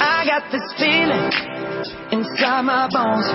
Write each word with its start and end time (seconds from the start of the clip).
I 0.00 0.24
got 0.24 0.48
this 0.50 0.64
feeling 0.80 1.28
inside 2.08 2.62
my 2.64 2.88
bones. 2.88 3.28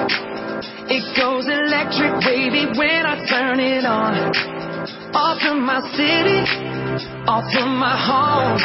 It 0.89 1.05
goes 1.13 1.45
electric 1.45 2.25
wavy 2.25 2.66
when 2.73 3.05
I 3.05 3.22
turn 3.30 3.59
it 3.59 3.85
on. 3.85 4.33
Off 5.13 5.38
from 5.45 5.61
my 5.66 5.80
city, 5.94 6.41
off 7.30 7.45
from 7.53 7.77
my 7.77 7.94
home. 7.94 8.58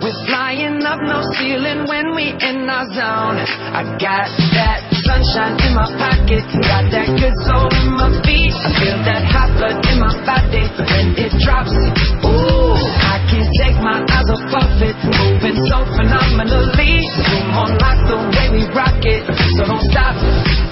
We're 0.00 0.16
flying 0.26 0.80
up 0.84 1.00
no 1.04 1.20
ceiling 1.36 1.84
when 1.86 2.16
we 2.16 2.32
in 2.32 2.64
our 2.68 2.88
zone. 2.96 3.44
I 3.76 3.84
got 4.00 4.28
that 4.56 4.88
sunshine 5.04 5.60
in 5.68 5.74
my 5.76 5.84
pocket, 6.00 6.48
got 6.64 6.88
that 6.96 7.12
good 7.20 7.36
soul 7.44 7.68
in 7.76 7.92
my 7.92 8.08
feet. 8.24 8.56
I 8.56 8.72
feel 8.80 8.98
that 9.04 9.24
hot 9.28 9.52
blood 9.60 9.84
in 9.84 10.00
my 10.00 10.16
body 10.24 10.64
when 10.80 11.12
it 11.20 11.32
drops. 11.44 11.76
Ooh, 12.24 13.03
can't 13.30 13.50
take 13.58 13.78
my 13.80 14.04
eyes 14.04 14.28
off 14.30 14.52
of 14.52 14.82
it, 14.82 14.96
moving 15.04 15.58
so 15.70 15.78
phenomenally. 15.96 17.00
Boom 17.28 17.56
on 17.56 17.70
like 17.78 18.02
the 18.08 18.18
way 18.34 18.46
we 18.52 18.62
rock 18.74 19.00
it, 19.04 19.24
so 19.56 19.62
don't 19.64 19.84
stop. 19.90 20.16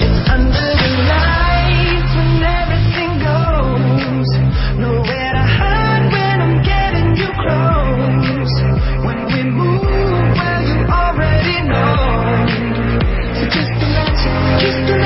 It's 0.00 0.18
under 0.30 0.68
the 0.82 0.90
lights 1.08 2.12
when 2.16 2.42
everything 2.42 3.12
goes. 3.22 4.30
Nowhere 4.78 5.32
to 5.32 5.44
hide 5.44 6.04
when 6.12 6.36
I'm 6.40 6.56
getting 6.62 7.10
you 7.16 7.30
close. 7.40 8.54
When 9.06 9.18
we 9.32 9.40
move, 9.48 9.82
well 9.82 10.62
you 10.66 10.78
already 10.88 11.58
know. 11.68 12.44
So 13.38 13.42
just 13.48 13.72
imagine, 13.80 14.36
just 14.60 14.80
imagine. 14.92 15.01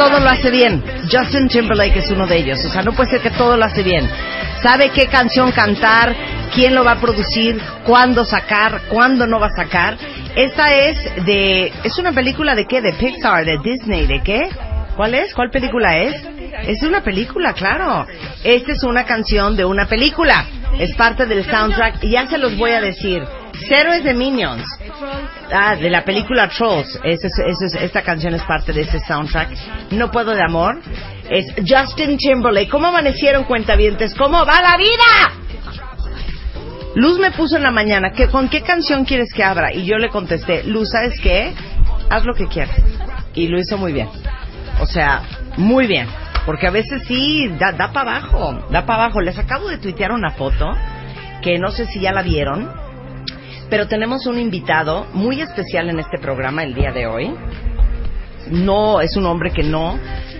Todo 0.00 0.18
lo 0.18 0.30
hace 0.30 0.50
bien. 0.50 0.82
Justin 1.12 1.46
Timberlake 1.46 1.98
es 1.98 2.10
uno 2.10 2.26
de 2.26 2.38
ellos. 2.38 2.64
O 2.64 2.70
sea, 2.70 2.80
no 2.80 2.92
puede 2.92 3.10
ser 3.10 3.20
que 3.20 3.30
todo 3.32 3.58
lo 3.58 3.66
hace 3.66 3.82
bien. 3.82 4.08
Sabe 4.62 4.88
qué 4.88 5.08
canción 5.08 5.52
cantar, 5.52 6.16
quién 6.54 6.74
lo 6.74 6.82
va 6.84 6.92
a 6.92 7.00
producir, 7.00 7.60
cuándo 7.84 8.24
sacar, 8.24 8.80
cuándo 8.88 9.26
no 9.26 9.38
va 9.38 9.48
a 9.48 9.62
sacar. 9.62 9.98
Esta 10.34 10.74
es 10.74 11.26
de... 11.26 11.70
¿Es 11.84 11.98
una 11.98 12.12
película 12.12 12.54
de 12.54 12.64
qué? 12.64 12.80
De 12.80 12.94
Pixar, 12.94 13.44
de 13.44 13.58
Disney, 13.62 14.06
¿de 14.06 14.22
qué? 14.22 14.48
¿Cuál 14.96 15.12
es? 15.12 15.34
¿Cuál 15.34 15.50
película 15.50 15.98
es? 15.98 16.16
Es 16.66 16.82
una 16.82 17.02
película, 17.02 17.52
claro. 17.52 18.06
Esta 18.42 18.72
es 18.72 18.82
una 18.84 19.04
canción 19.04 19.54
de 19.54 19.66
una 19.66 19.84
película. 19.84 20.46
Es 20.78 20.94
parte 20.96 21.26
del 21.26 21.44
soundtrack 21.44 22.02
y 22.04 22.12
ya 22.12 22.26
se 22.26 22.38
los 22.38 22.56
voy 22.56 22.70
a 22.70 22.80
decir. 22.80 23.22
Cero 23.68 23.92
es 23.92 24.02
de 24.02 24.14
Minions. 24.14 24.64
Ah, 25.52 25.76
de 25.76 25.90
la 25.90 26.04
película 26.04 26.48
Trolls. 26.48 26.98
Es- 27.04 27.24
es- 27.24 27.74
esta 27.80 28.02
canción 28.02 28.34
es 28.34 28.42
parte 28.44 28.72
de 28.72 28.82
ese 28.82 29.00
soundtrack. 29.00 29.50
No 29.92 30.10
puedo 30.10 30.32
de 30.34 30.42
amor. 30.42 30.80
Es 31.28 31.46
Justin 31.66 32.16
Timberlake. 32.16 32.68
¿Cómo 32.70 32.88
amanecieron 32.88 33.44
cuentavientes? 33.44 34.14
¿Cómo 34.14 34.44
va 34.44 34.60
la 34.62 34.76
vida? 34.76 35.32
Luz 36.94 37.18
me 37.20 37.30
puso 37.30 37.56
en 37.56 37.62
la 37.62 37.70
mañana, 37.70 38.10
que, 38.12 38.26
¿con 38.28 38.48
qué 38.48 38.62
canción 38.62 39.04
quieres 39.04 39.32
que 39.32 39.44
abra? 39.44 39.72
Y 39.72 39.84
yo 39.84 39.96
le 39.98 40.08
contesté, 40.08 40.64
Luz, 40.64 40.90
¿sabes 40.90 41.20
qué? 41.20 41.54
Haz 42.10 42.24
lo 42.24 42.34
que 42.34 42.48
quieras. 42.48 42.74
Y 43.34 43.46
lo 43.46 43.58
hizo 43.60 43.78
muy 43.78 43.92
bien. 43.92 44.08
O 44.80 44.86
sea, 44.86 45.22
muy 45.56 45.86
bien. 45.86 46.08
Porque 46.46 46.66
a 46.66 46.70
veces 46.70 47.02
sí, 47.06 47.48
da, 47.60 47.70
da 47.72 47.92
para 47.92 48.16
abajo, 48.16 48.66
da 48.70 48.86
para 48.86 49.04
abajo. 49.04 49.20
Les 49.20 49.38
acabo 49.38 49.68
de 49.68 49.78
tuitear 49.78 50.10
una 50.10 50.30
foto, 50.30 50.74
que 51.42 51.58
no 51.58 51.70
sé 51.70 51.86
si 51.86 52.00
ya 52.00 52.12
la 52.12 52.22
vieron, 52.22 52.68
pero 53.70 53.86
tenemos 53.86 54.26
un 54.26 54.38
invitado 54.38 55.06
muy 55.14 55.40
especial 55.40 55.88
en 55.88 56.00
este 56.00 56.18
programa 56.18 56.64
el 56.64 56.74
día 56.74 56.90
de 56.90 57.06
hoy. 57.06 57.32
No, 58.50 59.00
es 59.00 59.16
un 59.16 59.26
hombre 59.26 59.52
que 59.52 59.62
no, 59.62 59.98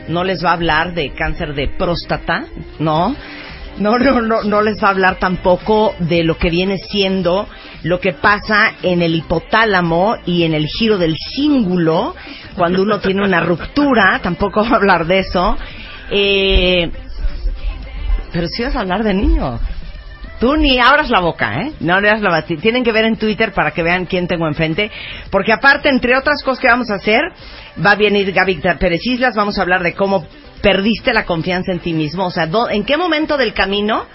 no 0.08 0.24
les 0.24 0.44
va 0.44 0.50
a 0.50 0.54
hablar 0.54 0.94
de 0.94 1.14
cáncer 1.14 1.54
de 1.54 1.68
próstata, 1.68 2.46
no. 2.78 3.14
No, 3.78 3.98
no, 3.98 4.20
no, 4.20 4.42
no 4.42 4.60
les 4.60 4.82
va 4.82 4.88
a 4.88 4.90
hablar 4.90 5.18
tampoco 5.18 5.94
de 6.00 6.24
lo 6.24 6.36
que 6.36 6.50
viene 6.50 6.76
siendo 6.76 7.48
lo 7.84 8.00
que 8.00 8.12
pasa 8.12 8.72
en 8.82 9.00
el 9.00 9.14
hipotálamo 9.14 10.16
y 10.26 10.42
en 10.42 10.52
el 10.52 10.66
giro 10.66 10.98
del 10.98 11.16
cíngulo 11.16 12.14
cuando 12.56 12.82
uno 12.82 12.98
tiene 12.98 13.24
una 13.24 13.40
ruptura, 13.40 14.20
tampoco 14.22 14.62
va 14.62 14.70
a 14.70 14.76
hablar 14.76 15.06
de 15.06 15.20
eso. 15.20 15.56
Eh, 16.10 16.90
pero 18.32 18.48
si 18.48 18.62
vas 18.64 18.76
a 18.76 18.80
hablar 18.80 19.02
de 19.02 19.14
niño. 19.14 19.58
Tú 20.40 20.56
ni 20.56 20.78
abras 20.80 21.10
la 21.10 21.20
boca, 21.20 21.60
¿eh? 21.60 21.72
No 21.80 21.94
abras 21.94 22.22
la 22.22 22.30
boca. 22.30 22.56
Tienen 22.60 22.82
que 22.82 22.92
ver 22.92 23.04
en 23.04 23.16
Twitter 23.16 23.52
para 23.52 23.72
que 23.72 23.82
vean 23.82 24.06
quién 24.06 24.26
tengo 24.26 24.48
enfrente. 24.48 24.90
Porque 25.30 25.52
aparte, 25.52 25.90
entre 25.90 26.16
otras 26.16 26.42
cosas 26.42 26.60
que 26.60 26.68
vamos 26.68 26.90
a 26.90 26.94
hacer, 26.94 27.20
va 27.84 27.92
a 27.92 27.96
venir 27.96 28.32
Gaby 28.32 28.62
Pérez 28.78 29.06
Islas. 29.06 29.34
Vamos 29.34 29.58
a 29.58 29.62
hablar 29.62 29.82
de 29.82 29.92
cómo 29.92 30.26
perdiste 30.62 31.12
la 31.12 31.26
confianza 31.26 31.72
en 31.72 31.80
ti 31.80 31.92
mismo. 31.92 32.24
O 32.24 32.30
sea, 32.30 32.48
¿en 32.70 32.84
qué 32.84 32.96
momento 32.96 33.36
del 33.36 33.52
camino 33.52 34.06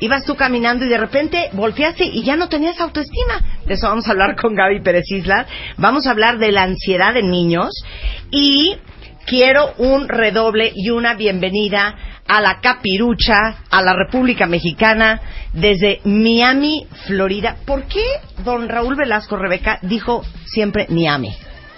ibas 0.00 0.24
tú 0.24 0.34
caminando 0.34 0.86
y 0.86 0.88
de 0.88 0.96
repente 0.96 1.50
volteaste 1.52 2.04
y 2.04 2.22
ya 2.22 2.36
no 2.36 2.48
tenías 2.48 2.80
autoestima? 2.80 3.42
De 3.66 3.74
eso 3.74 3.86
vamos 3.86 4.08
a 4.08 4.12
hablar 4.12 4.34
con 4.34 4.54
Gaby 4.54 4.80
Pérez 4.80 5.10
Islas. 5.10 5.46
Vamos 5.76 6.06
a 6.06 6.12
hablar 6.12 6.38
de 6.38 6.52
la 6.52 6.62
ansiedad 6.62 7.14
en 7.18 7.30
niños. 7.30 7.70
Y 8.30 8.78
quiero 9.26 9.74
un 9.76 10.08
redoble 10.08 10.72
y 10.74 10.88
una 10.88 11.12
bienvenida 11.12 11.96
a 12.28 12.40
la 12.40 12.60
capirucha, 12.60 13.56
a 13.70 13.82
la 13.82 13.92
República 13.94 14.46
Mexicana, 14.46 15.20
desde 15.52 16.00
Miami, 16.04 16.86
Florida. 17.06 17.56
¿Por 17.64 17.84
qué 17.84 18.04
don 18.44 18.68
Raúl 18.68 18.96
Velasco 18.96 19.36
Rebeca 19.36 19.78
dijo 19.82 20.22
siempre 20.44 20.86
Miami? 20.90 21.30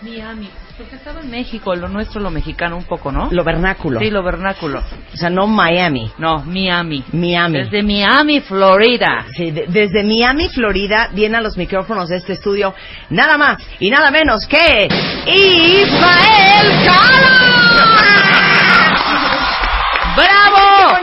Miami. 0.02 0.48
Porque 0.76 0.94
estaba 0.94 1.20
en 1.22 1.28
México, 1.32 1.74
lo 1.74 1.88
nuestro, 1.88 2.20
lo 2.20 2.30
mexicano 2.30 2.76
un 2.76 2.84
poco, 2.84 3.10
¿no? 3.10 3.28
Lo 3.32 3.42
vernáculo. 3.42 3.98
Sí, 3.98 4.10
lo 4.10 4.22
vernáculo. 4.22 4.80
O 5.12 5.16
sea, 5.16 5.28
no 5.28 5.48
Miami. 5.48 6.08
No, 6.18 6.44
Miami. 6.44 7.02
Miami. 7.12 7.64
Desde 7.64 7.82
Miami, 7.82 8.40
Florida. 8.42 9.26
Sí, 9.36 9.50
de- 9.50 9.66
desde 9.66 10.04
Miami, 10.04 10.48
Florida, 10.50 11.08
viene 11.12 11.38
a 11.38 11.40
los 11.40 11.56
micrófonos 11.56 12.08
de 12.10 12.18
este 12.18 12.34
estudio 12.34 12.76
nada 13.10 13.36
más 13.36 13.58
y 13.80 13.90
nada 13.90 14.12
menos 14.12 14.46
que 14.46 14.86
Ismael 15.26 16.84
Cala. 16.84 18.17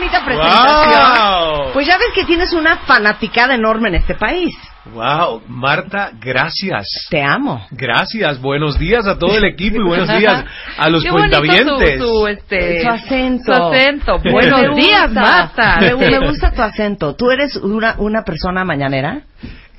¡Bravo! 0.10 0.22
¡Qué 0.22 0.22
bonita 0.22 0.26
presentación! 0.26 1.64
¡Wow! 1.64 1.74
Pues 1.74 1.88
ya 1.88 1.98
ves 1.98 2.08
que 2.14 2.26
tienes 2.26 2.54
una 2.54 2.78
fanaticada 2.78 3.56
enorme 3.56 3.90
en 3.90 3.96
este 3.96 4.16
país. 4.16 4.56
Wow, 4.94 5.42
Marta, 5.48 6.12
gracias. 6.20 7.08
Te 7.10 7.22
amo. 7.22 7.66
Gracias, 7.72 8.40
buenos 8.40 8.78
días 8.78 9.08
a 9.08 9.18
todo 9.18 9.36
el 9.36 9.44
equipo 9.46 9.78
y 9.78 9.84
buenos 9.84 10.08
días 10.20 10.46
a 10.78 10.90
los 10.90 11.04
Qué 11.04 11.10
bonito 11.10 11.38
cuentavientes. 11.38 12.00
Su, 12.00 12.20
su, 12.20 12.28
este, 12.28 12.82
Su 12.84 12.90
acento. 12.90 13.44
Su 13.46 13.64
acento. 13.64 14.20
Buenos 14.32 14.76
días, 14.76 15.12
Marta. 15.12 15.78
Me, 15.82 15.96
me 15.96 16.28
gusta 16.28 16.52
tu 16.52 16.62
acento. 16.62 17.16
¿Tú 17.16 17.32
eres 17.32 17.56
una, 17.56 17.96
una 17.98 18.24
persona 18.24 18.64
mañanera? 18.64 19.22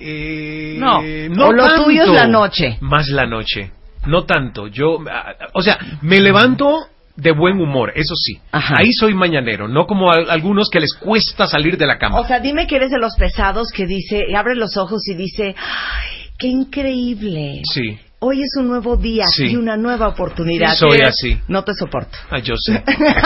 Eh, 0.01 0.77
No. 0.79 0.99
O 0.99 1.53
lo 1.53 1.85
tuyo 1.85 2.03
es 2.03 2.09
la 2.09 2.27
noche. 2.27 2.79
Más 2.81 3.09
la 3.09 3.27
noche. 3.27 3.71
No 4.07 4.25
tanto. 4.25 4.67
Yo, 4.69 4.99
ah, 5.11 5.35
o 5.53 5.63
sea, 5.63 5.79
me 6.03 6.21
levanto 6.21 6.87
de 7.17 7.33
buen 7.33 7.61
humor, 7.61 7.93
eso 7.97 8.15
sí. 8.15 8.39
Ajá. 8.53 8.77
Ahí 8.79 8.93
soy 8.93 9.15
mañanero, 9.15 9.69
no 9.69 9.87
como 9.87 10.11
a- 10.11 10.17
algunos 10.31 10.69
que 10.71 10.81
les 10.81 10.95
cuesta 10.95 11.47
salir 11.47 11.77
de 11.79 11.87
la 11.87 11.99
cama. 11.99 12.21
O 12.21 12.27
sea, 12.27 12.41
dime 12.41 12.67
que 12.67 12.77
eres 12.77 12.91
de 12.91 12.99
los 12.99 13.15
pesados 13.17 13.69
que 13.75 13.87
dice, 13.87 14.23
abre 14.37 14.55
los 14.55 14.77
ojos 14.77 15.01
y 15.09 15.15
dice, 15.15 15.55
¡ay, 15.57 16.31
qué 16.39 16.49
increíble! 16.49 17.63
sí, 17.73 17.99
Hoy 18.19 18.41
es 18.43 18.57
un 18.57 18.69
nuevo 18.69 18.97
día 18.97 19.27
Sí. 19.29 19.49
y 19.49 19.57
una 19.57 19.77
nueva 19.77 20.09
oportunidad. 20.09 20.75
soy 20.75 21.01
así. 21.03 21.39
No 21.49 21.65
te 21.65 21.75
soporto. 21.75 22.17
Ah, 22.31 22.39
yo 22.39 22.55
sé. 22.57 22.83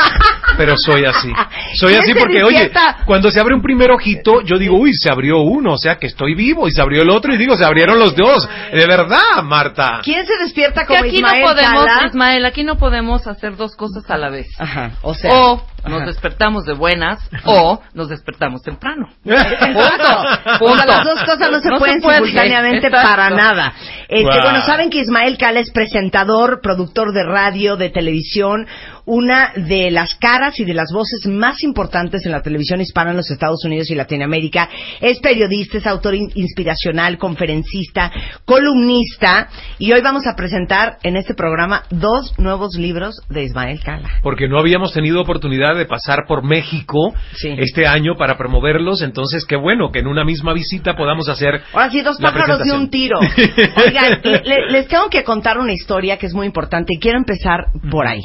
Pero 0.57 0.77
soy 0.77 1.05
así. 1.05 1.33
Soy 1.75 1.93
¿Quién 1.93 2.03
así 2.03 2.15
porque, 2.15 2.43
oye, 2.43 2.73
cuando 3.07 3.31
se 3.31 3.39
abre 3.39 3.55
un 3.55 3.63
primer 3.63 3.93
ojito, 3.93 4.41
yo 4.43 4.59
digo, 4.59 4.77
uy, 4.77 4.93
se 4.93 5.09
abrió 5.09 5.39
uno, 5.43 5.75
o 5.75 5.79
sea 5.79 5.97
que 5.97 6.09
estoy 6.09 6.35
vivo, 6.35 6.67
y 6.67 6.73
se 6.73 6.83
abrió 6.83 7.03
el 7.03 7.11
otro, 7.11 7.33
y 7.33 7.39
digo, 7.39 7.57
se 7.57 7.65
abrieron 7.65 8.01
los 8.01 8.17
dos. 8.17 8.49
De 8.73 8.85
verdad, 8.85 9.43
Marta. 9.45 10.01
¿Quién 10.03 10.27
se 10.27 10.37
despierta 10.43 10.83
Que 10.83 10.89
como 10.89 11.01
aquí 11.01 11.17
Ismael 11.17 11.41
no 11.41 11.49
podemos? 11.49 11.87
Ismael, 12.07 12.45
aquí 12.45 12.65
no 12.65 12.77
podemos 12.77 13.27
hacer 13.29 13.57
dos 13.57 13.77
cosas 13.77 14.11
a 14.11 14.19
la 14.19 14.29
vez. 14.29 14.49
Ajá, 14.59 14.99
o 15.03 15.15
sea... 15.15 15.31
O 15.33 15.63
nos 15.89 16.07
despertamos 16.07 16.65
de 16.65 16.75
buenas 16.75 17.19
o 17.45 17.81
nos 17.95 18.09
despertamos 18.09 18.63
temprano. 18.63 19.09
Punto. 19.25 20.85
Las 20.87 21.05
dos 21.05 21.21
cosas 21.25 21.51
no 21.51 21.61
se 21.61 21.69
No 21.69 21.77
se 21.77 21.79
pueden 21.79 22.01
puede. 22.01 22.19
simultáneamente 22.19 22.87
Exacto. 22.89 23.09
para 23.09 23.31
nada. 23.31 23.73
Este, 24.09 24.25
Wow. 24.25 24.43
Bueno, 24.43 24.61
saben 24.67 24.91
que 24.91 24.99
Ismael 24.99 25.37
Cala 25.39 25.61
es 25.61 25.71
presentador, 25.71 26.61
productor 26.63 27.13
de 27.13 27.23
radio, 27.25 27.77
de 27.77 27.91
televisión, 27.91 28.67
una 29.07 29.53
de 29.57 29.91
las 29.91 30.15
caras 30.15 30.59
y 30.61 30.65
de 30.65 30.75
las 30.75 30.93
voces 30.93 31.27
más 31.27 31.63
importantes 31.63 32.25
en 32.27 32.33
la 32.33 32.43
televisión 32.43 32.81
hispana 32.81 33.11
en 33.11 33.17
los 33.17 33.31
Estados 33.31 33.65
Unidos 33.65 33.91
y 33.91 33.95
Latinoamérica. 33.95 34.69
Es 35.01 35.19
periodista, 35.21 35.79
es 35.79 35.87
autor 35.87 36.15
in- 36.15 36.31
inspiracional, 36.35 37.19
conferencista, 37.19 38.11
columnista. 38.45 39.49
Y 39.79 39.93
hoy 39.93 40.01
vamos 40.03 40.27
a 40.27 40.37
presentar 40.37 40.99
en 41.03 41.17
este 41.17 41.35
programa 41.35 41.85
dos 41.91 42.35
nuevos 42.39 42.75
libros 42.77 43.17
de 43.29 43.45
Ismael 43.45 43.81
Cala. 43.83 44.09
Porque 44.23 44.49
no 44.49 44.59
habíamos 44.59 44.93
tenido 44.93 45.21
oportunidad 45.21 45.77
de 45.77 45.87
pasar 45.87 46.25
por 46.27 46.43
México 46.45 47.15
Sí. 47.35 47.55
este 47.59 47.87
año 47.87 48.17
para 48.17 48.37
promoverlos, 48.37 49.03
entonces 49.03 49.45
qué 49.45 49.57
bueno 49.57 49.91
que 49.93 50.01
en 50.01 50.07
una 50.07 50.25
misma 50.25 50.53
visita 50.53 50.97
podamos 50.97 51.29
hacer 51.29 51.63
Ahora 51.73 51.91
sí, 51.91 52.01
dos 52.03 52.19
pájaros 52.19 52.59
de 52.65 52.73
un 52.73 52.91
tiro. 52.91 53.19
Oigan, 53.87 54.21
le- 54.23 54.71
les 54.71 54.89
tengo 54.89 55.09
que 55.09 55.25
contar 55.25 55.59
una 55.59 55.73
historia 55.73 56.17
que 56.19 56.27
es 56.27 56.35
muy 56.35 56.47
importante 56.47 56.93
y 56.95 56.99
quiero 56.99 57.19
empezar 57.19 57.67
por 57.91 58.07
ahí. 58.07 58.21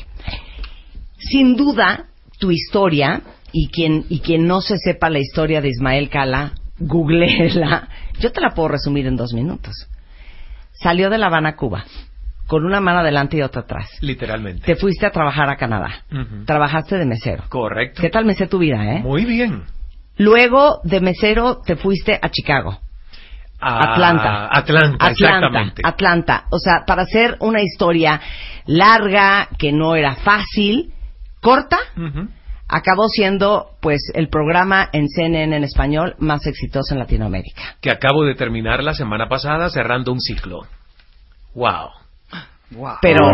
Sin 1.29 1.55
duda, 1.55 2.05
tu 2.39 2.51
historia, 2.51 3.21
y 3.51 3.69
quien, 3.69 4.05
y 4.09 4.19
quien 4.19 4.47
no 4.47 4.59
se 4.59 4.77
sepa 4.77 5.09
la 5.09 5.19
historia 5.19 5.61
de 5.61 5.69
Ismael 5.69 6.09
Cala, 6.09 6.51
googleela. 6.77 7.87
Yo 8.19 8.31
te 8.31 8.41
la 8.41 8.49
puedo 8.49 8.67
resumir 8.67 9.07
en 9.07 9.15
dos 9.15 9.33
minutos. 9.33 9.73
Salió 10.73 11.09
de 11.09 11.17
La 11.17 11.27
Habana, 11.27 11.55
Cuba, 11.55 11.85
con 12.47 12.65
una 12.65 12.81
mano 12.81 12.99
adelante 12.99 13.37
y 13.37 13.41
otra 13.41 13.61
atrás. 13.61 13.89
Literalmente. 14.01 14.65
Te 14.65 14.75
fuiste 14.75 15.05
a 15.05 15.11
trabajar 15.11 15.49
a 15.49 15.55
Canadá. 15.55 16.03
Trabajaste 16.45 16.97
de 16.97 17.05
mesero. 17.05 17.45
Correcto. 17.47 18.01
¿Qué 18.01 18.09
tal 18.09 18.25
me 18.25 18.33
sé 18.33 18.47
tu 18.47 18.59
vida, 18.59 18.83
eh? 18.93 18.99
Muy 18.99 19.23
bien. 19.23 19.63
Luego 20.17 20.81
de 20.83 20.99
mesero 20.99 21.61
te 21.65 21.77
fuiste 21.77 22.19
a 22.21 22.29
Chicago. 22.29 22.79
Ah, 23.59 23.93
Atlanta. 23.93 24.49
Atlanta, 24.51 25.07
exactamente. 25.07 25.81
Atlanta. 25.85 26.43
O 26.51 26.59
sea, 26.59 26.83
para 26.85 27.03
hacer 27.03 27.37
una 27.39 27.61
historia 27.61 28.19
larga, 28.65 29.47
que 29.57 29.71
no 29.71 29.95
era 29.95 30.15
fácil, 30.15 30.91
corta, 31.45 31.77
acabó 32.67 33.07
siendo, 33.07 33.69
pues, 33.79 34.11
el 34.15 34.29
programa 34.29 34.89
en 34.91 35.07
CNN 35.07 35.55
en 35.55 35.63
español 35.63 36.15
más 36.17 36.47
exitoso 36.47 36.95
en 36.95 36.99
Latinoamérica. 36.99 37.77
Que 37.81 37.91
acabo 37.91 38.23
de 38.23 38.33
terminar 38.33 38.83
la 38.83 38.95
semana 38.95 39.29
pasada 39.29 39.69
cerrando 39.69 40.11
un 40.11 40.19
ciclo. 40.19 40.61
Wow. 41.53 41.89
Pero, 42.99 43.27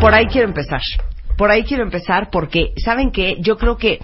por 0.00 0.14
ahí 0.14 0.26
quiero 0.26 0.46
empezar. 0.46 0.80
Por 1.36 1.50
ahí 1.50 1.64
quiero 1.64 1.82
empezar 1.82 2.30
porque, 2.30 2.72
¿saben 2.76 3.10
qué? 3.10 3.38
Yo 3.40 3.56
creo 3.56 3.76
que 3.76 3.98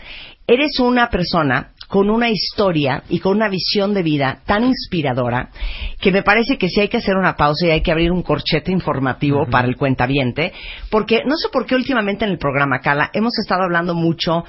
eres 0.49 0.81
una 0.81 1.09
persona 1.09 1.71
con 1.91 2.09
una 2.09 2.31
historia 2.31 3.03
y 3.09 3.19
con 3.19 3.37
una 3.37 3.49
visión 3.49 3.93
de 3.93 4.05
vida 4.05 4.39
tan 4.47 4.63
inspiradora 4.63 5.51
que 6.01 6.13
me 6.13 6.23
parece 6.23 6.57
que 6.57 6.69
sí 6.69 6.81
hay 6.81 6.89
que 6.89 6.99
hacer 6.99 7.17
una 7.17 7.35
pausa 7.35 7.67
y 7.67 7.71
hay 7.71 7.83
que 7.83 7.91
abrir 7.91 8.13
un 8.13 8.23
corchete 8.23 8.71
informativo 8.71 9.47
para 9.51 9.67
el 9.67 9.77
cuentaviente, 9.77 10.53
porque 10.89 11.23
no 11.27 11.37
sé 11.37 11.49
por 11.53 11.67
qué 11.67 11.75
últimamente 11.75 12.25
en 12.25 12.31
el 12.31 12.39
programa 12.39 12.79
Cala 12.79 13.11
hemos 13.13 13.37
estado 13.41 13.65
hablando 13.65 13.97
mucho 13.97 14.45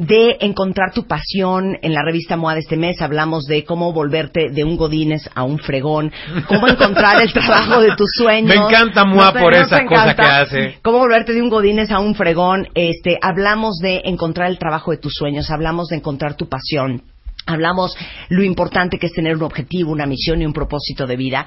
de 0.00 0.38
encontrar 0.40 0.92
tu 0.94 1.06
pasión. 1.06 1.76
En 1.82 1.92
la 1.92 2.02
revista 2.02 2.36
MOA 2.36 2.54
de 2.54 2.60
este 2.60 2.76
mes 2.76 3.02
hablamos 3.02 3.44
de 3.44 3.64
cómo 3.64 3.92
volverte 3.92 4.48
de 4.50 4.64
un 4.64 4.76
godines 4.76 5.28
a 5.34 5.42
un 5.42 5.58
fregón, 5.58 6.10
cómo 6.48 6.68
encontrar 6.68 7.20
el 7.20 7.32
trabajo 7.32 7.82
de 7.82 7.94
tus 7.96 8.10
sueños. 8.16 8.56
Me 8.56 8.64
encanta 8.64 9.04
MOA 9.04 9.32
por 9.34 9.54
esa 9.54 9.84
cosa 9.84 10.14
que 10.14 10.22
hace. 10.22 10.78
Cómo 10.82 10.98
volverte 10.98 11.34
de 11.34 11.42
un 11.42 11.50
godines 11.50 11.90
a 11.90 11.98
un 11.98 12.14
fregón. 12.14 12.68
Este, 12.74 13.18
hablamos 13.20 13.76
de 13.82 14.00
encontrar 14.04 14.48
el 14.48 14.58
trabajo 14.58 14.90
de 14.90 14.96
tus 14.96 15.12
sueños, 15.12 15.50
hablamos 15.50 15.88
de 15.88 15.96
encontrar 15.96 16.34
tu 16.34 16.48
pasión. 16.48 17.02
Hablamos 17.46 17.94
lo 18.28 18.42
importante 18.42 18.98
que 18.98 19.06
es 19.06 19.12
tener 19.12 19.36
un 19.36 19.42
objetivo, 19.42 19.92
una 19.92 20.06
misión 20.06 20.40
y 20.40 20.46
un 20.46 20.52
propósito 20.52 21.06
de 21.06 21.16
vida. 21.16 21.46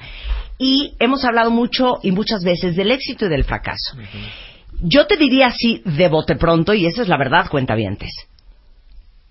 Y 0.58 0.92
hemos 1.00 1.24
hablado 1.24 1.50
mucho 1.50 1.94
y 2.02 2.12
muchas 2.12 2.44
veces 2.44 2.76
del 2.76 2.92
éxito 2.92 3.26
y 3.26 3.30
del 3.30 3.44
fracaso. 3.44 3.96
Yo 4.80 5.06
te 5.06 5.16
diría 5.16 5.48
así 5.48 5.82
de 5.84 6.08
bote 6.08 6.36
pronto, 6.36 6.74
y 6.74 6.86
esa 6.86 7.02
es 7.02 7.08
la 7.08 7.16
verdad, 7.16 7.48
cuentavientes. 7.48 8.10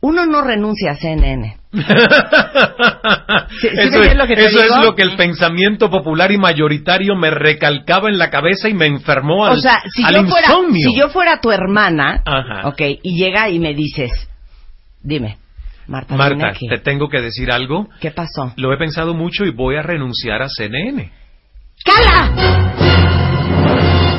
Uno 0.06 0.26
no 0.26 0.42
renuncia 0.42 0.92
a 0.92 0.96
CNN. 0.96 1.56
¿Sí- 1.74 3.68
eso 3.72 4.02
es, 4.02 4.16
lo 4.16 4.28
que 4.28 4.36
te 4.36 4.42
eso 4.46 4.58
es 4.60 4.64
digo? 4.66 4.84
lo 4.84 4.96
que 4.96 5.02
el 5.04 5.16
pensamiento 5.16 5.90
popular 5.90 6.30
y 6.32 6.38
mayoritario 6.38 7.16
me 7.16 7.30
recalcaba 7.32 8.10
en 8.10 8.18
la 8.18 8.30
cabeza 8.30 8.68
y 8.68 8.74
me 8.74 8.86
enfermó 8.86 9.46
al, 9.46 9.54
o 9.54 9.58
sea, 9.62 9.82
si 9.94 10.04
al 10.04 10.14
yo, 10.16 10.26
fuera, 10.28 10.48
insomnio. 10.50 10.90
si 10.90 10.98
yo 11.00 11.08
fuera 11.10 11.40
tu 11.40 11.52
hermana, 11.52 12.22
Ajá. 12.26 12.68
ok, 12.68 12.82
y 13.02 13.18
llega 13.18 13.50
y 13.50 13.60
me 13.60 13.74
dices, 13.74 14.12
dime, 15.02 15.38
Marta, 15.88 16.16
Marta, 16.16 16.48
aquí. 16.50 16.68
te 16.68 16.80
tengo 16.80 17.08
que 17.08 17.22
decir 17.22 17.50
algo. 17.50 17.88
¿qué 18.02 18.12
pasó? 18.12 18.52
Lo 18.58 18.74
he 18.74 18.78
pensado 18.78 19.14
mucho 19.14 19.46
y 19.46 19.52
voy 19.52 19.78
a 19.78 19.84
renunciar 19.84 20.42
a 20.42 20.50
CNN. 20.50 21.12
¡Cala! 21.86 22.30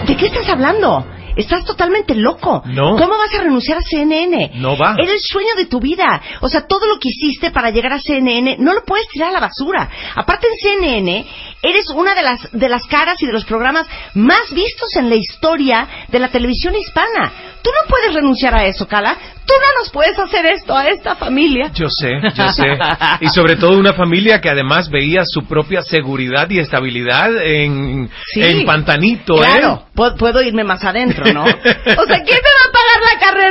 ¿De 0.07 0.17
qué 0.17 0.27
estás 0.27 0.49
hablando? 0.49 1.07
Estás 1.37 1.65
totalmente 1.65 2.15
loco. 2.15 2.63
No. 2.67 2.97
¿Cómo 2.97 3.17
vas 3.19 3.35
a 3.35 3.43
renunciar 3.43 3.79
a 3.79 3.83
CNN? 3.83 4.53
No 4.55 4.77
va. 4.77 4.95
Era 4.99 5.13
el 5.13 5.21
sueño 5.21 5.55
de 5.57 5.67
tu 5.67 5.81
vida. 5.81 6.21
O 6.41 6.49
sea, 6.49 6.67
todo 6.67 6.87
lo 6.87 6.99
que 6.99 7.09
hiciste 7.09 7.51
para 7.51 7.71
llegar 7.71 7.93
a 7.93 7.99
CNN 7.99 8.57
no 8.59 8.75
lo 8.75 8.85
puedes 8.85 9.09
tirar 9.09 9.31
a 9.31 9.33
la 9.33 9.41
basura. 9.41 9.91
Aparte 10.15 10.47
en 10.49 10.57
CNN 10.59 11.27
eres 11.63 11.91
una 11.95 12.15
de 12.15 12.23
las 12.23 12.53
de 12.53 12.69
las 12.69 12.87
caras 12.87 13.23
y 13.23 13.27
de 13.27 13.33
los 13.33 13.45
programas 13.45 13.87
más 14.15 14.53
vistos 14.53 14.97
en 14.97 15.09
la 15.09 15.17
historia 15.17 15.89
de 16.09 16.19
la 16.19 16.29
televisión 16.29 16.75
hispana. 16.77 17.33
Tú 17.63 17.71
no 17.71 17.89
puedes 17.89 18.15
renunciar 18.15 18.55
a 18.55 18.67
eso, 18.67 18.87
Cala. 18.87 19.17
Tú 19.47 19.53
no 19.61 19.81
nos 19.81 19.91
puedes 19.91 20.19
hacer 20.19 20.47
esto 20.47 20.75
a 20.77 20.89
esta 20.89 21.17
familia. 21.17 21.71
Yo 21.75 21.89
sé, 21.91 22.13
yo 22.35 22.49
sé. 22.53 22.79
Y 23.21 23.29
sobre 23.29 23.57
todo 23.57 23.79
una 23.79 23.93
familia 23.93 24.41
que 24.41 24.49
además 24.49 24.89
veía 24.89 25.23
su 25.25 25.45
propia 25.47 25.83
seguridad 25.83 26.49
y 26.51 26.59
estabilidad 26.61 27.31
en, 27.45 28.09
Sí. 28.33 28.41
en 28.43 28.65
Pantanito, 28.65 29.37
Claro, 29.37 29.83
¿eh? 29.87 29.91
pu- 29.95 30.17
puedo 30.17 30.41
irme 30.43 30.65
más 30.65 30.83
adentro, 30.85 31.31
¿no? 31.33 31.45
O 31.45 32.07
sea, 32.07 32.23
¿quién 32.23 32.39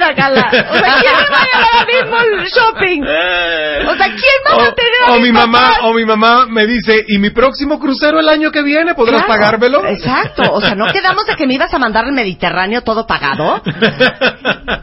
a? 0.04 0.48
O 0.48 0.76
sea, 0.76 0.96
¿quién 1.00 1.14
va 1.14 1.38
a 1.38 1.46
llevar 1.46 1.82
a 1.82 1.86
mismo 1.86 2.18
el 2.20 2.46
shopping? 2.48 3.02
O 3.02 3.96
sea, 3.96 4.08
¿quién 4.08 4.38
va 4.46 4.52
a 4.52 4.56
O, 4.56 4.60
mantener 4.60 5.02
a 5.06 5.12
o 5.12 5.14
mis 5.16 5.24
mi 5.24 5.32
mamá, 5.32 5.60
papás? 5.60 5.80
o 5.84 5.94
mi 5.94 6.06
mamá 6.06 6.46
me 6.48 6.66
dice, 6.68 7.04
¿y 7.08 7.18
mi 7.18 7.30
próximo 7.30 7.80
crucero 7.80 8.20
el 8.20 8.30
año 8.30 8.52
que 8.52 8.62
viene 8.64 8.94
podrás 8.96 9.24
Claro, 9.24 9.40
pagármelo? 9.42 9.86
Exacto, 9.88 10.44
o 10.52 10.62
sea, 10.62 10.76
¿no 10.76 10.88
quedamos 10.88 11.26
de 11.26 11.36
que 11.36 11.48
me 11.48 11.54
ibas 11.56 11.74
a 11.74 11.80
mandar 11.80 12.06
al 12.06 12.14
Mediterráneo 12.14 12.82
todo 12.82 13.06
pagado? 13.08 13.62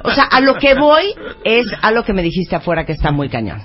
O 0.02 0.12
sea, 0.12 0.24
a 0.24 0.40
lo 0.40 0.54
que 0.56 0.74
voy 0.74 1.14
es 1.44 1.66
a 1.82 1.90
lo 1.92 2.04
que 2.04 2.12
me 2.12 2.22
dijiste 2.22 2.56
afuera 2.56 2.84
que 2.84 2.92
está 2.92 3.10
muy 3.10 3.28
cañón. 3.28 3.62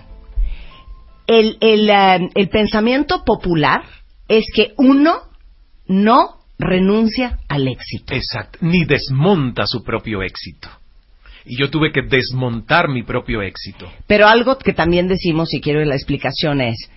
El, 1.27 1.57
el, 1.61 1.89
eh, 1.89 2.29
el 2.35 2.49
pensamiento 2.49 3.23
popular 3.23 3.83
es 4.27 4.45
que 4.53 4.73
uno 4.77 5.21
no 5.87 6.41
renuncia 6.59 7.39
al 7.49 7.67
éxito. 7.67 8.13
Exacto, 8.13 8.59
ni 8.61 8.85
desmonta 8.85 9.65
su 9.65 9.83
propio 9.83 10.21
éxito. 10.23 10.69
Y 11.45 11.59
yo 11.59 11.69
tuve 11.69 11.91
que 11.91 12.01
desmontar 12.01 12.89
mi 12.89 13.03
propio 13.03 13.41
éxito. 13.41 13.91
Pero 14.07 14.27
algo 14.27 14.57
que 14.57 14.73
también 14.73 15.07
decimos, 15.07 15.53
y 15.53 15.61
quiero 15.61 15.83
la 15.85 15.95
explicación, 15.95 16.61
es 16.61 16.89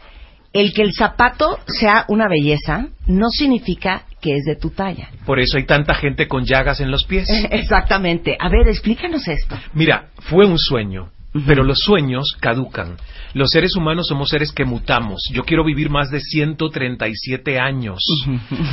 el 0.53 0.73
que 0.73 0.83
el 0.83 0.93
zapato 0.93 1.59
sea 1.67 2.05
una 2.09 2.27
belleza 2.29 2.89
no 3.07 3.29
significa 3.31 4.05
que 4.21 4.37
es 4.37 4.45
de 4.45 4.57
tu 4.57 4.71
talla. 4.71 5.11
Por 5.27 5.39
eso 5.39 5.59
hay 5.59 5.65
tanta 5.65 5.95
gente 5.95 6.27
con 6.27 6.45
llagas 6.45 6.81
en 6.81 6.91
los 6.91 7.05
pies. 7.05 7.29
Exactamente. 7.51 8.37
A 8.39 8.49
ver, 8.49 8.67
explícanos 8.69 9.29
esto. 9.29 9.57
Mira, 9.75 10.09
fue 10.19 10.47
un 10.47 10.59
sueño, 10.59 11.11
Pero 11.47 11.63
los 11.63 11.79
sueños 11.81 12.37
caducan. 12.41 12.97
Los 13.35 13.51
seres 13.51 13.77
humanos 13.77 14.07
somos 14.09 14.31
seres 14.31 14.51
que 14.51 14.65
mutamos. 14.65 15.21
Yo 15.33 15.45
quiero 15.45 15.63
vivir 15.63 15.91
más 15.91 16.11
de 16.11 16.21
137 16.21 17.59
años, 17.59 17.99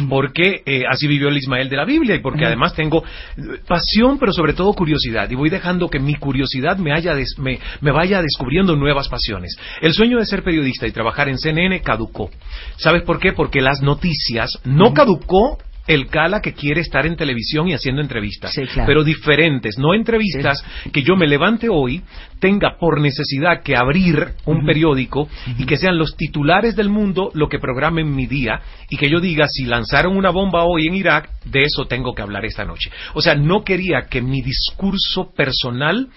porque 0.09 0.61
eh, 0.65 0.83
así 0.89 1.07
vivió 1.07 1.27
el 1.29 1.37
Ismael 1.37 1.69
de 1.69 1.75
la 1.75 1.85
Biblia 1.85 2.15
y 2.15 2.19
porque 2.19 2.45
además 2.45 2.73
tengo 2.73 3.03
eh, 3.37 3.41
pasión, 3.67 4.17
pero 4.19 4.31
sobre 4.31 4.53
todo 4.53 4.73
curiosidad. 4.73 5.29
Y 5.29 5.35
voy 5.35 5.49
dejando 5.49 5.89
que 5.89 5.99
mi 5.99 6.15
curiosidad 6.15 6.77
me, 6.77 6.93
haya 6.93 7.13
des- 7.13 7.37
me, 7.37 7.59
me 7.81 7.91
vaya 7.91 8.21
descubriendo 8.21 8.75
nuevas 8.75 9.09
pasiones. 9.09 9.55
El 9.81 9.93
sueño 9.93 10.17
de 10.19 10.25
ser 10.25 10.43
periodista 10.43 10.87
y 10.87 10.91
trabajar 10.91 11.29
en 11.29 11.37
CNN 11.37 11.81
caducó. 11.81 12.29
¿Sabes 12.77 13.03
por 13.03 13.19
qué? 13.19 13.33
Porque 13.33 13.61
las 13.61 13.81
noticias 13.81 14.59
no 14.63 14.93
caducó 14.93 15.57
el 15.87 16.07
Cala 16.07 16.41
que 16.41 16.53
quiere 16.53 16.81
estar 16.81 17.05
en 17.05 17.15
televisión 17.15 17.67
y 17.67 17.73
haciendo 17.75 18.01
entrevistas, 18.01 18.53
Sí, 18.55 18.63
claro. 18.65 18.87
pero 18.87 19.03
diferentes, 19.03 19.77
no 19.77 19.93
entrevistas 19.93 20.63
que 20.91 21.03
yo 21.03 21.15
me 21.15 21.27
levante 21.27 21.67
hoy, 21.69 22.01
tenga 22.45 22.77
por 22.77 23.01
necesidad 23.01 23.63
que 23.63 23.75
abrir 23.75 24.33
un 24.45 24.63
periódico 24.67 25.27
y 25.57 25.65
que 25.65 25.77
sean 25.77 25.97
los 25.97 26.15
titulares 26.15 26.75
del 26.75 26.89
mundo 26.89 27.31
lo 27.33 27.49
que 27.49 27.57
programen 27.57 28.15
mi 28.15 28.27
día 28.27 28.61
y 28.87 28.97
que 28.97 29.09
yo 29.09 29.19
diga 29.19 29.47
si 29.47 29.65
lanzaron 29.65 30.15
una 30.15 30.29
bomba 30.29 30.63
hoy 30.63 30.85
en 30.85 30.93
Irak, 30.93 31.27
de 31.45 31.63
eso 31.63 31.85
tengo 31.87 32.13
que 32.13 32.21
hablar 32.21 32.45
esta 32.45 32.63
noche. 32.63 32.91
O 33.15 33.21
sea, 33.21 33.33
no 33.33 33.63
quería 33.63 34.03
que 34.11 34.21
mi 34.21 34.43
discurso 34.43 35.31
personal 35.35 36.09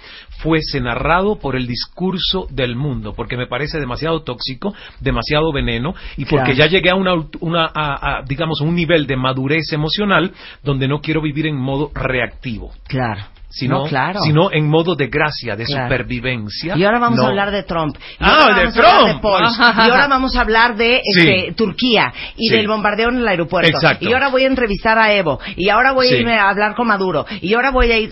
fuese 0.43 0.83
narrado 0.83 1.39
por 1.39 1.57
el 1.57 1.67
discurso 1.67 2.47
del 2.51 2.77
mundo, 2.77 3.15
porque 3.17 3.39
me 3.39 3.47
parece 3.47 3.81
demasiado 3.81 4.21
tóxico, 4.23 4.75
demasiado 5.01 5.51
veneno, 5.51 5.95
y 6.19 6.27
porque 6.27 6.53
Claro. 6.53 6.59
ya 6.59 6.67
llegué 6.67 6.91
a 6.91 6.95
una, 6.95 7.15
una 7.41 7.65
a- 7.75 8.19
a, 8.19 8.23
digamos, 8.23 8.61
un 8.61 8.75
nivel 8.75 9.07
de 9.07 9.17
madurez 9.17 9.73
emocional 9.73 10.33
donde 10.63 10.89
no 10.89 11.01
quiero 11.01 11.23
vivir 11.23 11.47
en 11.47 11.57
modo 11.57 11.91
reactivo, 11.95 12.71
Claro. 12.87 13.23
Sino, 13.51 13.79
No, 13.79 13.85
claro. 13.85 14.21
sino 14.21 14.53
en 14.53 14.69
modo 14.69 14.95
de 14.95 15.07
gracia, 15.09 15.57
de 15.57 15.65
Claro. 15.65 15.87
supervivencia. 15.87 16.77
Y 16.77 16.85
ahora 16.85 16.99
vamos 16.99 17.19
No. 17.19 17.25
a 17.25 17.29
hablar 17.29 17.51
de 17.51 17.63
Trump. 17.63 17.97
Y 17.97 18.17
Ah, 18.21 18.43
ahora 18.43 18.55
de 18.57 18.61
vamos 18.67 18.77
a 18.77 18.81
hablar 18.81 19.21
Trump. 19.21 19.23
de. 19.23 19.29
Y 19.87 19.91
ahora 19.91 20.09
vamos 20.09 20.37
a 20.37 20.41
hablar 20.41 20.77
de 20.77 21.01
Sí. 21.05 21.21
este, 21.21 21.53
Turquía 21.55 22.13
y 22.37 22.49
Sí. 22.49 22.55
del 22.57 22.69
bombardeo 22.69 23.09
en 23.09 23.17
el 23.17 23.29
aeropuerto. 23.29 23.71
Exacto. 23.71 24.09
Y 24.09 24.13
ahora 24.13 24.29
voy 24.29 24.45
a 24.45 24.47
entrevistar 24.49 24.99
a 24.99 25.13
Evo. 25.13 25.41
Y 25.57 25.69
ahora 25.71 25.93
voy 25.93 26.09
Sí. 26.09 26.15
a 26.15 26.19
irme 26.19 26.35
a 26.39 26.51
hablar 26.51 26.75
con 26.75 26.87
Maduro. 26.87 27.25
Y 27.41 27.55
ahora 27.55 27.71
voy 27.71 27.91
a 27.91 27.99
ir. 27.99 28.11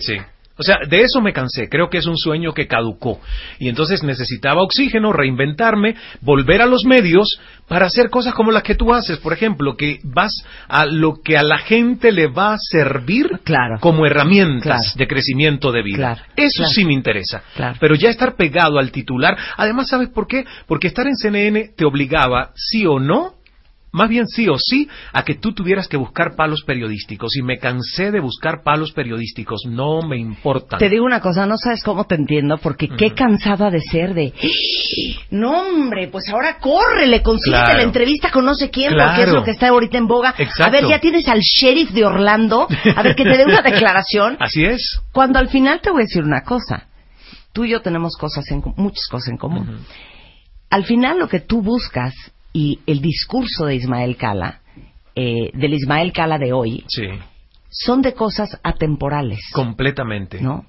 O 0.57 0.63
sea, 0.63 0.77
de 0.87 1.01
eso 1.01 1.21
me 1.21 1.33
cansé. 1.33 1.69
Creo 1.69 1.89
que 1.89 1.99
es 1.99 2.05
un 2.07 2.17
sueño 2.17 2.53
que 2.53 2.67
caducó. 2.67 3.19
Y 3.59 3.69
entonces 3.69 4.03
necesitaba 4.03 4.61
oxígeno, 4.63 5.13
reinventarme, 5.13 5.95
volver 6.21 6.61
a 6.61 6.65
los 6.65 6.83
medios 6.85 7.39
para 7.67 7.85
hacer 7.85 8.09
cosas 8.09 8.33
como 8.33 8.51
las 8.51 8.63
que 8.63 8.75
tú 8.75 8.93
haces. 8.93 9.17
Por 9.17 9.33
ejemplo, 9.33 9.75
que 9.77 9.99
vas 10.03 10.33
a 10.67 10.85
lo 10.85 11.21
que 11.23 11.37
a 11.37 11.43
la 11.43 11.59
gente 11.59 12.11
le 12.11 12.27
va 12.27 12.53
a 12.53 12.57
servir 12.59 13.27
Claro. 13.43 13.77
como 13.79 14.05
herramientas 14.05 14.63
Claro. 14.63 14.97
de 14.97 15.07
crecimiento 15.07 15.71
de 15.71 15.83
vida. 15.83 15.97
Claro. 15.97 16.21
Eso 16.35 16.65
sí 16.65 16.85
me 16.85 16.93
interesa. 16.93 17.43
Pero 17.79 17.95
ya 17.95 18.09
estar 18.09 18.35
pegado 18.35 18.79
al 18.79 18.91
titular. 18.91 19.37
Además, 19.57 19.87
¿sabes 19.89 20.09
por 20.09 20.27
qué? 20.27 20.45
Porque 20.67 20.87
estar 20.87 21.05
en 21.07 21.15
CNN 21.15 21.69
te 21.75 21.85
obligaba, 21.85 22.51
sí 22.55 22.85
o 22.85 22.99
no, 22.99 23.33
más 23.91 24.09
bien 24.09 24.27
sí 24.27 24.47
o 24.47 24.57
sí, 24.57 24.87
a 25.13 25.23
que 25.23 25.35
tú 25.35 25.53
tuvieras 25.53 25.87
que 25.87 25.97
buscar 25.97 26.35
palos 26.35 26.63
periodísticos. 26.63 27.35
Y 27.35 27.41
me 27.41 27.57
cansé 27.57 28.11
de 28.11 28.19
buscar 28.19 28.63
palos 28.63 28.91
periodísticos. 28.91 29.61
No 29.67 30.01
me 30.01 30.17
importa. 30.17 30.77
Te 30.77 30.89
digo 30.89 31.05
una 31.05 31.21
cosa, 31.21 31.45
no 31.45 31.57
sabes 31.57 31.83
cómo 31.83 32.05
te 32.05 32.15
entiendo, 32.15 32.57
porque 32.57 32.89
qué 32.89 33.11
cansada 33.13 33.69
de 33.69 33.81
ser 33.81 34.13
de... 34.13 34.33
No, 35.31 35.61
hombre, 35.61 36.07
pues 36.09 36.29
ahora 36.29 36.57
córrele, 36.59 37.21
consíguete 37.21 37.47
Claro. 37.63 37.77
la 37.77 37.83
entrevista 37.83 38.29
con 38.31 38.45
no 38.45 38.53
sé 38.55 38.69
quién, 38.69 38.93
porque 38.93 39.23
es 39.23 39.29
lo 39.29 39.43
que 39.43 39.51
está 39.51 39.69
ahorita 39.69 39.97
en 39.97 40.07
boga. 40.07 40.33
Exacto. 40.37 40.63
A 40.63 40.69
ver, 40.69 40.85
ya 40.87 40.99
tienes 40.99 41.27
al 41.27 41.39
sheriff 41.39 41.91
de 41.91 42.05
Orlando, 42.05 42.67
a 42.95 43.01
ver 43.03 43.15
que 43.15 43.23
te 43.23 43.37
dé 43.37 43.45
una 43.45 43.61
declaración. 43.63 44.37
Así 44.39 44.63
es. 44.65 45.01
Cuando 45.11 45.39
al 45.39 45.49
final 45.49 45.81
te 45.81 45.89
voy 45.91 46.01
a 46.01 46.05
decir 46.05 46.23
una 46.23 46.41
cosa. 46.41 46.87
Tú 47.53 47.65
y 47.65 47.71
yo 47.71 47.81
tenemos 47.81 48.15
cosas 48.17 48.49
en, 48.51 48.61
muchas 48.75 49.07
cosas 49.09 49.29
en 49.29 49.37
común. 49.37 49.79
Al 50.69 50.85
final 50.85 51.17
lo 51.17 51.27
que 51.27 51.39
tú 51.39 51.61
buscas 51.61 52.13
y 52.57 52.79
el 52.87 53.01
discurso 53.01 53.65
de 53.67 53.75
Ismael 53.75 54.15
Cala, 54.17 54.61
eh, 55.15 55.51
del 55.53 55.75
Ismael 55.75 56.11
Cala 56.11 56.39
de 56.39 56.53
hoy, 56.53 56.83
Sí, 56.87 57.05
son 57.69 58.01
de 58.01 58.13
cosas 58.15 58.49
atemporales. 58.63 59.39
completamente. 59.53 60.41
¿No? 60.41 60.65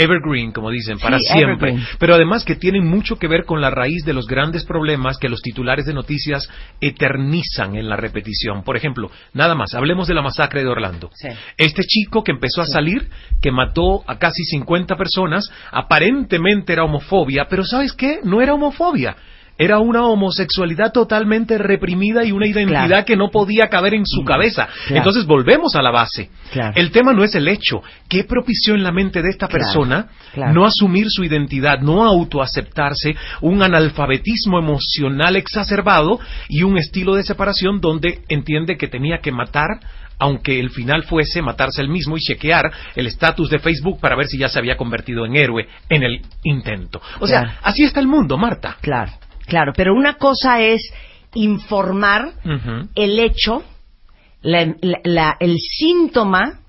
Evergreen, 0.00 0.52
como 0.52 0.70
dicen, 0.70 0.98
para 0.98 1.18
Sí, 1.18 1.24
siempre. 1.26 1.70
evergreen. 1.70 1.86
Pero 1.98 2.14
además 2.14 2.44
que 2.44 2.54
tienen 2.54 2.86
mucho 2.86 3.16
que 3.18 3.26
ver 3.28 3.44
con 3.44 3.60
la 3.60 3.70
raíz 3.70 4.04
de 4.04 4.12
los 4.12 4.26
grandes 4.28 4.64
problemas 4.64 5.18
que 5.18 5.28
los 5.28 5.40
titulares 5.40 5.86
de 5.86 5.94
noticias 5.94 6.48
eternizan 6.80 7.76
en 7.76 7.88
la 7.88 7.96
repetición. 7.96 8.62
Por 8.62 8.76
ejemplo, 8.76 9.10
nada 9.34 9.54
más, 9.56 9.74
hablemos 9.74 10.06
de 10.08 10.14
la 10.14 10.22
masacre 10.22 10.62
de 10.62 10.68
Orlando. 10.68 11.10
Sí. 11.14 11.28
Este 11.56 11.82
chico 11.82 12.22
que 12.24 12.32
empezó 12.32 12.60
a 12.60 12.66
salir, 12.66 13.08
que 13.42 13.50
mató 13.52 14.04
a 14.06 14.18
casi 14.18 14.42
50 14.44 14.96
personas, 14.96 15.50
aparentemente 15.72 16.72
era 16.72 16.84
homofobia, 16.84 17.46
pero 17.48 17.64
¿sabes 17.64 17.92
qué? 17.92 18.20
No 18.24 18.40
era 18.40 18.54
homofobia. 18.54 19.16
Era 19.58 19.80
una 19.80 20.06
homosexualidad 20.06 20.92
totalmente 20.92 21.58
reprimida 21.58 22.24
y 22.24 22.30
una 22.32 22.46
identidad 22.46 22.86
Claro. 22.86 23.04
que 23.04 23.16
no 23.16 23.30
podía 23.30 23.68
caber 23.68 23.92
en 23.94 24.06
su 24.06 24.24
cabeza. 24.24 24.68
Claro. 24.86 24.96
Entonces 24.98 25.26
volvemos 25.26 25.74
a 25.74 25.82
la 25.82 25.90
base. 25.90 26.30
Claro. 26.52 26.72
El 26.76 26.90
tema 26.92 27.12
no 27.12 27.24
es 27.24 27.34
el 27.34 27.48
hecho. 27.48 27.82
¿Qué 28.08 28.22
propició 28.24 28.74
en 28.74 28.82
la 28.84 28.92
mente 28.92 29.20
de 29.20 29.30
esta 29.30 29.48
persona 29.48 30.08
no 30.52 30.64
asumir 30.64 31.06
su 31.10 31.24
identidad, 31.24 31.80
no 31.80 32.04
autoaceptarse, 32.04 33.16
un 33.40 33.62
analfabetismo 33.62 34.58
emocional 34.58 35.36
exacerbado 35.36 36.20
y 36.48 36.62
un 36.62 36.78
estilo 36.78 37.14
de 37.14 37.24
separación 37.24 37.80
donde 37.80 38.20
entiende 38.28 38.76
que 38.76 38.88
tenía 38.88 39.18
que 39.18 39.32
matar 39.32 39.80
aunque 40.20 40.58
el 40.58 40.70
final 40.70 41.04
fuese 41.04 41.42
matarse 41.42 41.80
él 41.80 41.88
mismo 41.88 42.16
y 42.16 42.20
chequear 42.20 42.72
el 42.96 43.06
estatus 43.06 43.50
de 43.50 43.60
Facebook 43.60 44.00
para 44.00 44.16
ver 44.16 44.26
si 44.26 44.36
ya 44.36 44.48
se 44.48 44.58
había 44.58 44.76
convertido 44.76 45.24
en 45.24 45.36
héroe 45.36 45.68
en 45.88 46.02
el 46.02 46.22
intento. 46.42 47.00
O 47.20 47.26
Claro. 47.26 47.48
sea, 47.48 47.58
así 47.62 47.84
está 47.84 48.00
el 48.00 48.08
mundo, 48.08 48.36
Marta. 48.36 48.76
Claro, 48.80 49.12
claro. 49.48 49.72
Pero 49.76 49.94
una 49.94 50.14
cosa 50.14 50.60
es 50.60 50.82
informar 51.34 52.32
el 52.94 53.18
hecho, 53.18 53.62
la- 54.42 54.74
la- 54.80 55.00
la- 55.04 55.36
el 55.40 55.56
síntoma, 55.58 56.60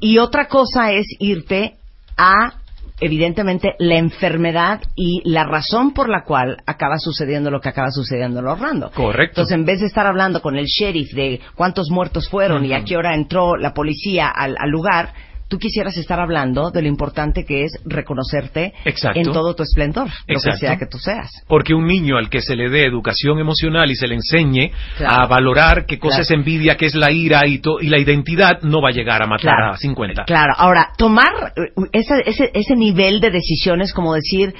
y 0.00 0.18
otra 0.18 0.46
cosa 0.48 0.92
es 0.92 1.06
irte 1.18 1.74
a, 2.16 2.54
evidentemente, 3.00 3.74
la 3.78 3.96
enfermedad 3.96 4.80
y 4.96 5.20
la 5.28 5.44
razón 5.44 5.92
por 5.92 6.08
la 6.08 6.22
cual 6.24 6.58
acaba 6.66 6.96
sucediendo 6.98 7.50
lo 7.50 7.60
que 7.60 7.68
acaba 7.68 7.90
sucediendo 7.90 8.40
en 8.40 8.46
Orlando. 8.46 8.90
Correcto. 8.92 9.40
Entonces, 9.42 9.54
en 9.56 9.64
vez 9.64 9.80
de 9.80 9.86
estar 9.86 10.06
hablando 10.06 10.40
con 10.40 10.56
el 10.56 10.66
sheriff 10.66 11.12
de 11.12 11.40
cuántos 11.54 11.90
muertos 11.90 12.28
fueron 12.28 12.64
y 12.64 12.72
a 12.72 12.84
qué 12.84 12.96
hora 12.96 13.14
entró 13.14 13.56
la 13.56 13.74
policía 13.74 14.28
al, 14.28 14.54
al 14.58 14.70
lugar, 14.70 15.12
tú 15.54 15.58
quisieras 15.60 15.96
estar 15.96 16.18
hablando 16.18 16.72
de 16.72 16.82
lo 16.82 16.88
importante 16.88 17.44
que 17.44 17.62
es 17.62 17.78
reconocerte 17.84 18.72
Exacto. 18.84 19.20
en 19.20 19.32
todo 19.32 19.54
tu 19.54 19.62
esplendor, 19.62 20.08
lo 20.08 20.12
que 20.26 20.32
Exacto. 20.34 20.58
sea 20.58 20.76
que 20.76 20.86
tú 20.86 20.98
seas. 20.98 21.30
Porque 21.46 21.74
un 21.74 21.86
niño 21.86 22.16
al 22.16 22.28
que 22.28 22.40
se 22.40 22.56
le 22.56 22.68
dé 22.68 22.84
educación 22.86 23.38
emocional 23.38 23.88
y 23.88 23.94
se 23.94 24.08
le 24.08 24.16
enseñe 24.16 24.72
Claro. 24.96 25.22
a 25.22 25.26
valorar 25.28 25.86
qué 25.86 26.00
cosa 26.00 26.16
Claro. 26.16 26.22
es 26.22 26.30
envidia, 26.32 26.76
qué 26.76 26.86
es 26.86 26.96
la 26.96 27.12
ira 27.12 27.46
y, 27.46 27.58
to- 27.60 27.80
y 27.80 27.86
la 27.86 28.00
identidad, 28.00 28.62
no 28.62 28.82
va 28.82 28.88
a 28.88 28.92
llegar 28.92 29.22
a 29.22 29.26
matar 29.26 29.42
Claro. 29.54 29.72
a 29.74 29.76
50. 29.76 30.24
Claro, 30.24 30.54
ahora, 30.56 30.88
tomar 30.98 31.52
eh, 31.56 31.70
ese, 31.92 32.14
ese, 32.26 32.50
ese 32.52 32.74
nivel 32.74 33.20
de 33.20 33.30
decisiones 33.30 33.92
como 33.92 34.12
decir, 34.14 34.52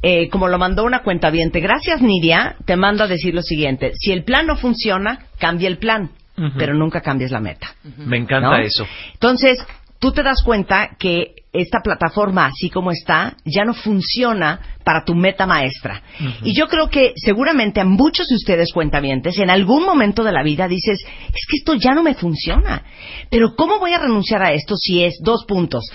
eh, 0.00 0.30
como 0.30 0.48
lo 0.48 0.56
mandó 0.58 0.84
una 0.84 1.00
cuenta 1.02 1.30
Gracias, 1.30 2.00
Nidia, 2.00 2.56
te 2.64 2.76
mando 2.76 3.04
a 3.04 3.06
decir 3.06 3.34
lo 3.34 3.42
siguiente. 3.42 3.92
Si 3.96 4.12
el 4.12 4.24
plan 4.24 4.46
no 4.46 4.56
funciona, 4.56 5.26
cambia 5.38 5.68
el 5.68 5.76
plan, 5.76 6.08
pero 6.56 6.72
nunca 6.72 7.02
cambies 7.02 7.32
la 7.32 7.40
meta. 7.40 7.74
Me 7.98 8.16
encanta 8.16 8.48
¿no? 8.48 8.56
eso. 8.56 8.86
Entonces, 9.12 9.58
tú 9.98 10.12
te 10.12 10.22
das 10.22 10.42
cuenta 10.42 10.96
que 10.98 11.34
esta 11.52 11.80
plataforma, 11.80 12.46
así 12.46 12.70
como 12.70 12.90
está, 12.90 13.36
ya 13.44 13.64
no 13.64 13.74
funciona 13.74 14.60
para 14.84 15.04
tu 15.04 15.14
meta 15.14 15.46
maestra. 15.46 16.02
Y 16.44 16.54
yo 16.54 16.68
creo 16.68 16.88
que 16.88 17.12
seguramente 17.16 17.80
a 17.80 17.84
muchos 17.84 18.28
de 18.28 18.36
ustedes 18.36 18.72
cuentavientes, 18.72 19.38
en 19.38 19.50
algún 19.50 19.84
momento 19.84 20.22
de 20.22 20.32
la 20.32 20.42
vida 20.42 20.68
dices, 20.68 21.00
es 21.00 21.46
que 21.48 21.56
esto 21.56 21.74
ya 21.74 21.94
no 21.94 22.02
me 22.02 22.14
funciona. 22.14 22.84
Pero 23.30 23.54
¿cómo 23.56 23.78
voy 23.78 23.92
a 23.92 23.98
renunciar 23.98 24.42
a 24.42 24.52
esto 24.52 24.76
si 24.76 25.02
es 25.02 25.18
dos 25.22 25.44
puntos? 25.46 25.90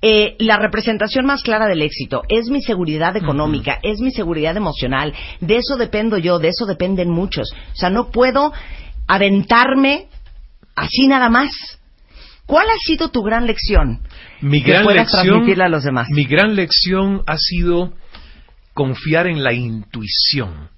Eh, 0.00 0.36
la 0.38 0.58
representación 0.58 1.26
más 1.26 1.42
clara 1.42 1.66
del 1.66 1.82
éxito 1.82 2.22
es 2.28 2.50
mi 2.50 2.62
seguridad 2.62 3.16
económica, 3.16 3.80
es 3.82 4.00
mi 4.00 4.12
seguridad 4.12 4.56
emocional. 4.56 5.12
De 5.40 5.56
eso 5.56 5.76
dependo 5.76 6.18
yo, 6.18 6.38
de 6.38 6.48
eso 6.48 6.66
dependen 6.66 7.10
muchos. 7.10 7.50
O 7.72 7.76
sea, 7.76 7.90
no 7.90 8.10
puedo 8.10 8.52
aventarme 9.08 10.06
así 10.76 11.08
nada 11.08 11.28
más. 11.28 11.77
¿Cuál 12.48 12.66
ha 12.70 12.78
sido 12.78 13.10
tu 13.10 13.22
gran 13.22 13.46
lección? 13.46 14.00
Mi 14.40 14.62
que 14.62 14.72
gran 14.72 14.86
lección, 14.86 15.22
transmitirle 15.26 15.64
a 15.64 15.68
los 15.68 15.84
demás. 15.84 16.08
Mi 16.08 16.24
gran 16.24 16.56
lección 16.56 17.22
ha 17.26 17.36
sido 17.36 17.92
confiar 18.72 19.26
en 19.26 19.44
la 19.44 19.52
intuición 19.52 20.70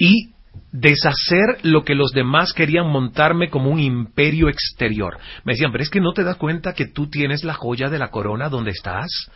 y 0.00 0.32
deshacer 0.72 1.60
lo 1.62 1.84
que 1.84 1.94
los 1.94 2.10
demás 2.10 2.52
querían 2.52 2.88
montarme 2.88 3.48
como 3.48 3.70
un 3.70 3.78
imperio 3.78 4.48
exterior. 4.48 5.18
Me 5.44 5.52
decían, 5.52 5.70
pero 5.70 5.84
es 5.84 5.90
que 5.90 6.00
no 6.00 6.14
te 6.14 6.24
das 6.24 6.34
cuenta 6.34 6.74
que 6.74 6.86
tú 6.86 7.08
tienes 7.08 7.44
la 7.44 7.54
joya 7.54 7.88
de 7.88 8.00
la 8.00 8.10
corona 8.10 8.48
donde 8.48 8.72
estás, 8.72 9.30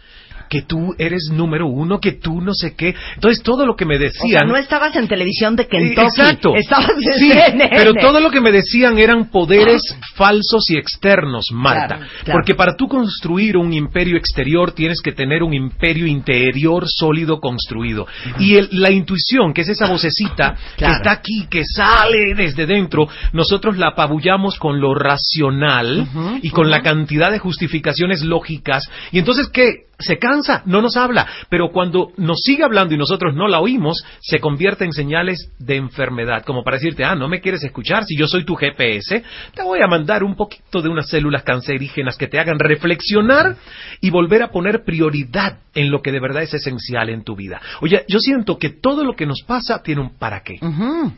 que 0.48 0.62
tú 0.62 0.94
eres 0.98 1.30
número 1.32 1.66
uno, 1.66 1.98
que 2.00 2.12
tú 2.12 2.40
no 2.40 2.52
sé 2.54 2.74
qué. 2.76 2.94
Entonces 3.14 3.42
todo 3.42 3.66
lo 3.66 3.76
que 3.76 3.84
me 3.84 3.96
O 3.96 3.98
sea, 3.98 4.08
decían... 4.08 4.48
no 4.48 4.56
estabas 4.56 4.94
en 4.96 5.08
televisión 5.08 5.56
de 5.56 5.66
Kentucky. 5.66 6.00
Exacto. 6.06 6.54
Estabas 6.54 6.90
en 6.90 7.02
Sí, 7.18 7.30
CNN. 7.32 7.68
pero 7.70 7.94
todo 7.94 8.20
lo 8.20 8.30
que 8.30 8.40
me 8.40 8.50
decían 8.52 8.98
eran 8.98 9.30
poderes 9.30 9.82
falsos 10.14 10.70
y 10.70 10.76
externos, 10.78 11.46
Marta. 11.52 11.96
Claro, 11.96 12.06
claro. 12.24 12.38
Porque 12.38 12.54
para 12.54 12.76
tú 12.76 12.88
construir 12.88 13.56
un 13.56 13.72
imperio 13.72 14.16
exterior 14.16 14.72
tienes 14.72 15.00
que 15.02 15.12
tener 15.12 15.42
un 15.42 15.54
imperio 15.54 16.06
interior 16.06 16.84
sólido 16.86 17.40
construido. 17.40 18.06
Y 18.38 18.56
el- 18.56 18.68
la 18.72 18.90
intuición, 18.90 19.52
que 19.52 19.62
es 19.62 19.68
esa 19.68 19.86
vocecita 19.86 20.56
que 20.76 20.84
está 20.86 21.12
aquí, 21.12 21.46
que 21.50 21.64
sale 21.64 22.34
desde 22.36 22.66
dentro, 22.66 23.08
nosotros 23.32 23.76
la 23.76 23.88
apabullamos 23.88 24.58
con 24.58 24.80
lo 24.80 24.94
racional 24.94 26.06
y 26.42 26.50
con 26.50 26.70
la 26.70 26.82
cantidad 26.82 27.30
de 27.30 27.38
justificaciones 27.38 28.22
lógicas. 28.22 28.88
Y 29.12 29.18
entonces, 29.18 29.48
¿qué? 29.48 29.86
Se 29.98 30.18
cansa, 30.18 30.62
no 30.66 30.82
nos 30.82 30.96
habla, 30.96 31.26
pero 31.48 31.70
cuando 31.70 32.12
nos 32.16 32.38
sigue 32.42 32.64
hablando 32.64 32.94
y 32.94 32.98
nosotros 32.98 33.34
no 33.34 33.48
la 33.48 33.60
oímos, 33.60 34.04
se 34.20 34.40
convierte 34.40 34.84
en 34.84 34.92
señales 34.92 35.52
de 35.58 35.76
enfermedad, 35.76 36.44
como 36.44 36.62
para 36.62 36.76
decirte, 36.76 37.04
ah, 37.04 37.14
no 37.14 37.28
me 37.28 37.40
quieres 37.40 37.64
escuchar, 37.64 38.04
si 38.04 38.16
yo 38.16 38.26
soy 38.26 38.44
tu 38.44 38.54
GPS, 38.54 39.24
te 39.54 39.62
voy 39.62 39.80
a 39.82 39.86
mandar 39.86 40.22
un 40.22 40.36
poquito 40.36 40.82
de 40.82 40.88
unas 40.88 41.08
células 41.08 41.42
cancerígenas 41.44 42.16
que 42.16 42.26
te 42.26 42.38
hagan 42.38 42.58
reflexionar 42.58 43.56
y 44.00 44.10
volver 44.10 44.42
a 44.42 44.50
poner 44.50 44.84
prioridad 44.84 45.60
en 45.74 45.90
lo 45.90 46.02
que 46.02 46.12
de 46.12 46.20
verdad 46.20 46.42
es 46.42 46.54
esencial 46.54 47.08
en 47.08 47.24
tu 47.24 47.36
vida. 47.36 47.60
Oye, 47.80 48.04
yo 48.08 48.18
siento 48.18 48.58
que 48.58 48.70
todo 48.70 49.04
lo 49.04 49.14
que 49.14 49.26
nos 49.26 49.42
pasa 49.46 49.82
tiene 49.82 50.00
un 50.00 50.18
para 50.18 50.42
qué. 50.42 50.58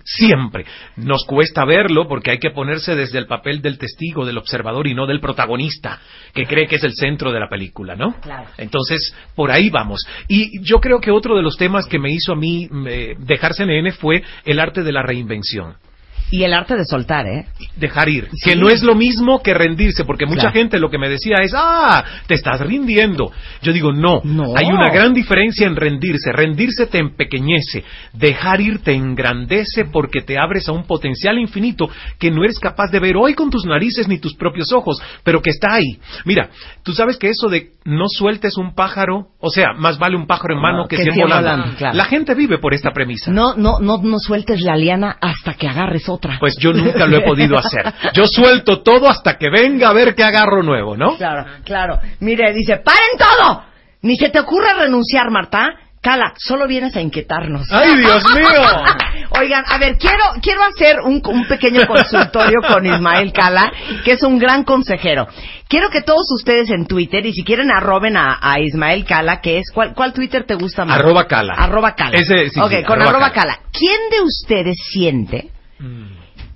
Siempre. 0.04 0.66
Nos 0.96 1.24
cuesta 1.24 1.64
verlo 1.64 2.08
porque 2.08 2.32
hay 2.32 2.38
que 2.38 2.50
ponerse 2.50 2.94
desde 2.94 3.18
el 3.18 3.26
papel 3.26 3.62
del 3.62 3.78
testigo, 3.78 4.24
del 4.24 4.38
observador 4.38 4.86
y 4.86 4.94
no 4.94 5.06
del 5.06 5.20
protagonista, 5.20 6.00
que 6.34 6.44
cree 6.46 6.66
que 6.66 6.76
es 6.76 6.84
el 6.84 6.94
centro 6.94 7.32
de 7.32 7.40
la 7.40 7.48
película, 7.48 7.94
¿no? 7.94 8.14
Claro. 8.20 8.48
Entonces, 8.68 9.14
por 9.34 9.50
ahí 9.50 9.70
vamos. 9.70 10.06
Y 10.28 10.62
yo 10.62 10.78
creo 10.78 11.00
que 11.00 11.10
otro 11.10 11.36
de 11.36 11.42
los 11.42 11.56
temas 11.56 11.86
que 11.86 11.98
me 11.98 12.12
hizo 12.12 12.32
a 12.32 12.36
mí 12.36 12.68
eh, 12.86 13.16
dejar 13.18 13.54
CNN 13.54 13.92
fue 13.92 14.22
el 14.44 14.60
arte 14.60 14.82
de 14.82 14.92
la 14.92 15.02
reinvención. 15.02 15.76
Y 16.30 16.44
el 16.44 16.52
arte 16.52 16.76
de 16.76 16.84
soltar, 16.84 17.26
¿eh? 17.26 17.46
Dejar 17.76 18.08
ir. 18.08 18.28
Que 18.44 18.54
no 18.56 18.68
es 18.68 18.82
lo 18.82 18.94
mismo 18.94 19.42
que 19.42 19.54
rendirse, 19.54 20.04
porque 20.04 20.26
mucha 20.26 20.40
Claro. 20.42 20.54
gente 20.54 20.78
lo 20.78 20.90
que 20.90 20.98
me 20.98 21.08
decía 21.08 21.36
es, 21.42 21.52
ah, 21.56 22.04
te 22.26 22.34
estás 22.34 22.60
rindiendo. 22.60 23.30
Yo 23.62 23.72
digo, 23.72 23.92
no. 23.92 24.20
No. 24.24 24.54
Hay 24.56 24.66
una 24.66 24.90
gran 24.90 25.14
diferencia 25.14 25.66
en 25.66 25.76
rendirse. 25.76 26.30
Rendirse 26.32 26.86
te 26.86 26.98
empequeñece. 26.98 27.84
Dejar 28.12 28.60
ir 28.60 28.82
te 28.82 28.92
engrandece 28.94 29.84
porque 29.86 30.20
te 30.20 30.38
abres 30.38 30.68
a 30.68 30.72
un 30.72 30.84
potencial 30.84 31.38
infinito 31.38 31.88
que 32.18 32.30
no 32.30 32.44
eres 32.44 32.58
capaz 32.58 32.90
de 32.90 33.00
ver 33.00 33.16
hoy 33.16 33.34
con 33.34 33.50
tus 33.50 33.64
narices 33.64 34.08
ni 34.08 34.18
tus 34.18 34.34
propios 34.34 34.72
ojos, 34.72 35.00
pero 35.24 35.40
que 35.42 35.50
está 35.50 35.74
ahí. 35.74 35.98
Mira, 36.24 36.50
tú 36.84 36.92
sabes 36.92 37.16
que 37.16 37.28
eso 37.30 37.48
de 37.48 37.70
no 37.84 38.04
sueltes 38.08 38.56
un 38.58 38.74
pájaro, 38.74 39.28
o 39.40 39.50
sea, 39.50 39.72
más 39.76 39.98
vale 39.98 40.16
un 40.16 40.26
pájaro 40.26 40.54
en 40.54 40.60
mano 40.60 40.82
Ah, 40.84 40.86
que, 40.88 40.96
que 40.96 41.04
cien 41.04 41.16
volando. 41.26 41.74
claro. 41.76 41.96
La 41.96 42.04
gente 42.04 42.34
vive 42.34 42.58
por 42.58 42.74
esta 42.74 42.90
premisa. 42.90 43.30
No, 43.30 43.54
no, 43.54 43.78
no, 43.80 43.98
no 44.02 44.18
sueltes 44.18 44.60
la 44.60 44.76
liana 44.76 45.16
hasta 45.20 45.54
que 45.54 45.66
agarres 45.68 46.08
otra. 46.18 46.36
Pues 46.38 46.54
yo 46.60 46.72
nunca 46.72 47.06
lo 47.06 47.16
he 47.16 47.20
podido 47.22 47.56
hacer. 47.56 47.92
Yo 48.12 48.26
suelto 48.26 48.82
todo 48.82 49.08
hasta 49.08 49.38
que 49.38 49.48
venga 49.50 49.88
a 49.88 49.92
ver 49.92 50.14
qué 50.14 50.24
agarro 50.24 50.62
nuevo, 50.62 50.96
¿no? 50.96 51.16
Claro, 51.16 51.44
claro. 51.64 52.00
Mire, 52.20 52.52
dice, 52.52 52.78
¡paren 52.78 53.16
todo! 53.16 53.64
Ni 54.02 54.16
se 54.16 54.28
te 54.28 54.40
ocurra 54.40 54.74
renunciar, 54.74 55.30
Marta. 55.30 55.68
Cala, 56.00 56.32
solo 56.36 56.68
vienes 56.68 56.94
a 56.94 57.00
inquietarnos. 57.00 57.66
¡Ay, 57.72 57.96
Dios 57.96 58.22
mío! 58.32 58.62
Oigan, 59.40 59.64
a 59.66 59.78
ver, 59.78 59.98
quiero, 59.98 60.24
quiero 60.40 60.62
hacer 60.62 61.00
un, 61.00 61.20
un 61.24 61.46
pequeño 61.46 61.86
consultorio 61.86 62.60
con 62.66 62.86
Ismael 62.86 63.32
Cala, 63.32 63.72
que 64.04 64.12
es 64.12 64.22
un 64.22 64.38
gran 64.38 64.62
consejero. 64.62 65.26
Quiero 65.68 65.90
que 65.90 66.02
todos 66.02 66.30
ustedes 66.32 66.70
en 66.70 66.86
Twitter, 66.86 67.26
y 67.26 67.32
si 67.32 67.42
quieren 67.42 67.70
arroben 67.72 68.16
a, 68.16 68.38
a 68.40 68.60
Ismael 68.60 69.04
Cala, 69.04 69.40
que 69.40 69.58
es, 69.58 69.72
¿cuál, 69.74 69.92
¿cuál 69.92 70.12
Twitter 70.12 70.44
te 70.44 70.54
gusta 70.54 70.84
más? 70.84 70.98
Arroba 70.98 71.26
Cala. 71.26 71.54
Arroba 71.54 71.94
Cala. 71.94 72.16
Ese, 72.16 72.48
sí, 72.48 72.60
ok, 72.60 72.70
sí, 72.70 72.84
con 72.84 73.02
arroba 73.02 73.10
arroba 73.10 73.30
Cala. 73.32 73.56
Cala. 73.56 73.68
¿Quién 73.72 73.98
de 74.10 74.20
ustedes 74.22 74.76
siente 74.92 75.50
Mm. 75.78 76.06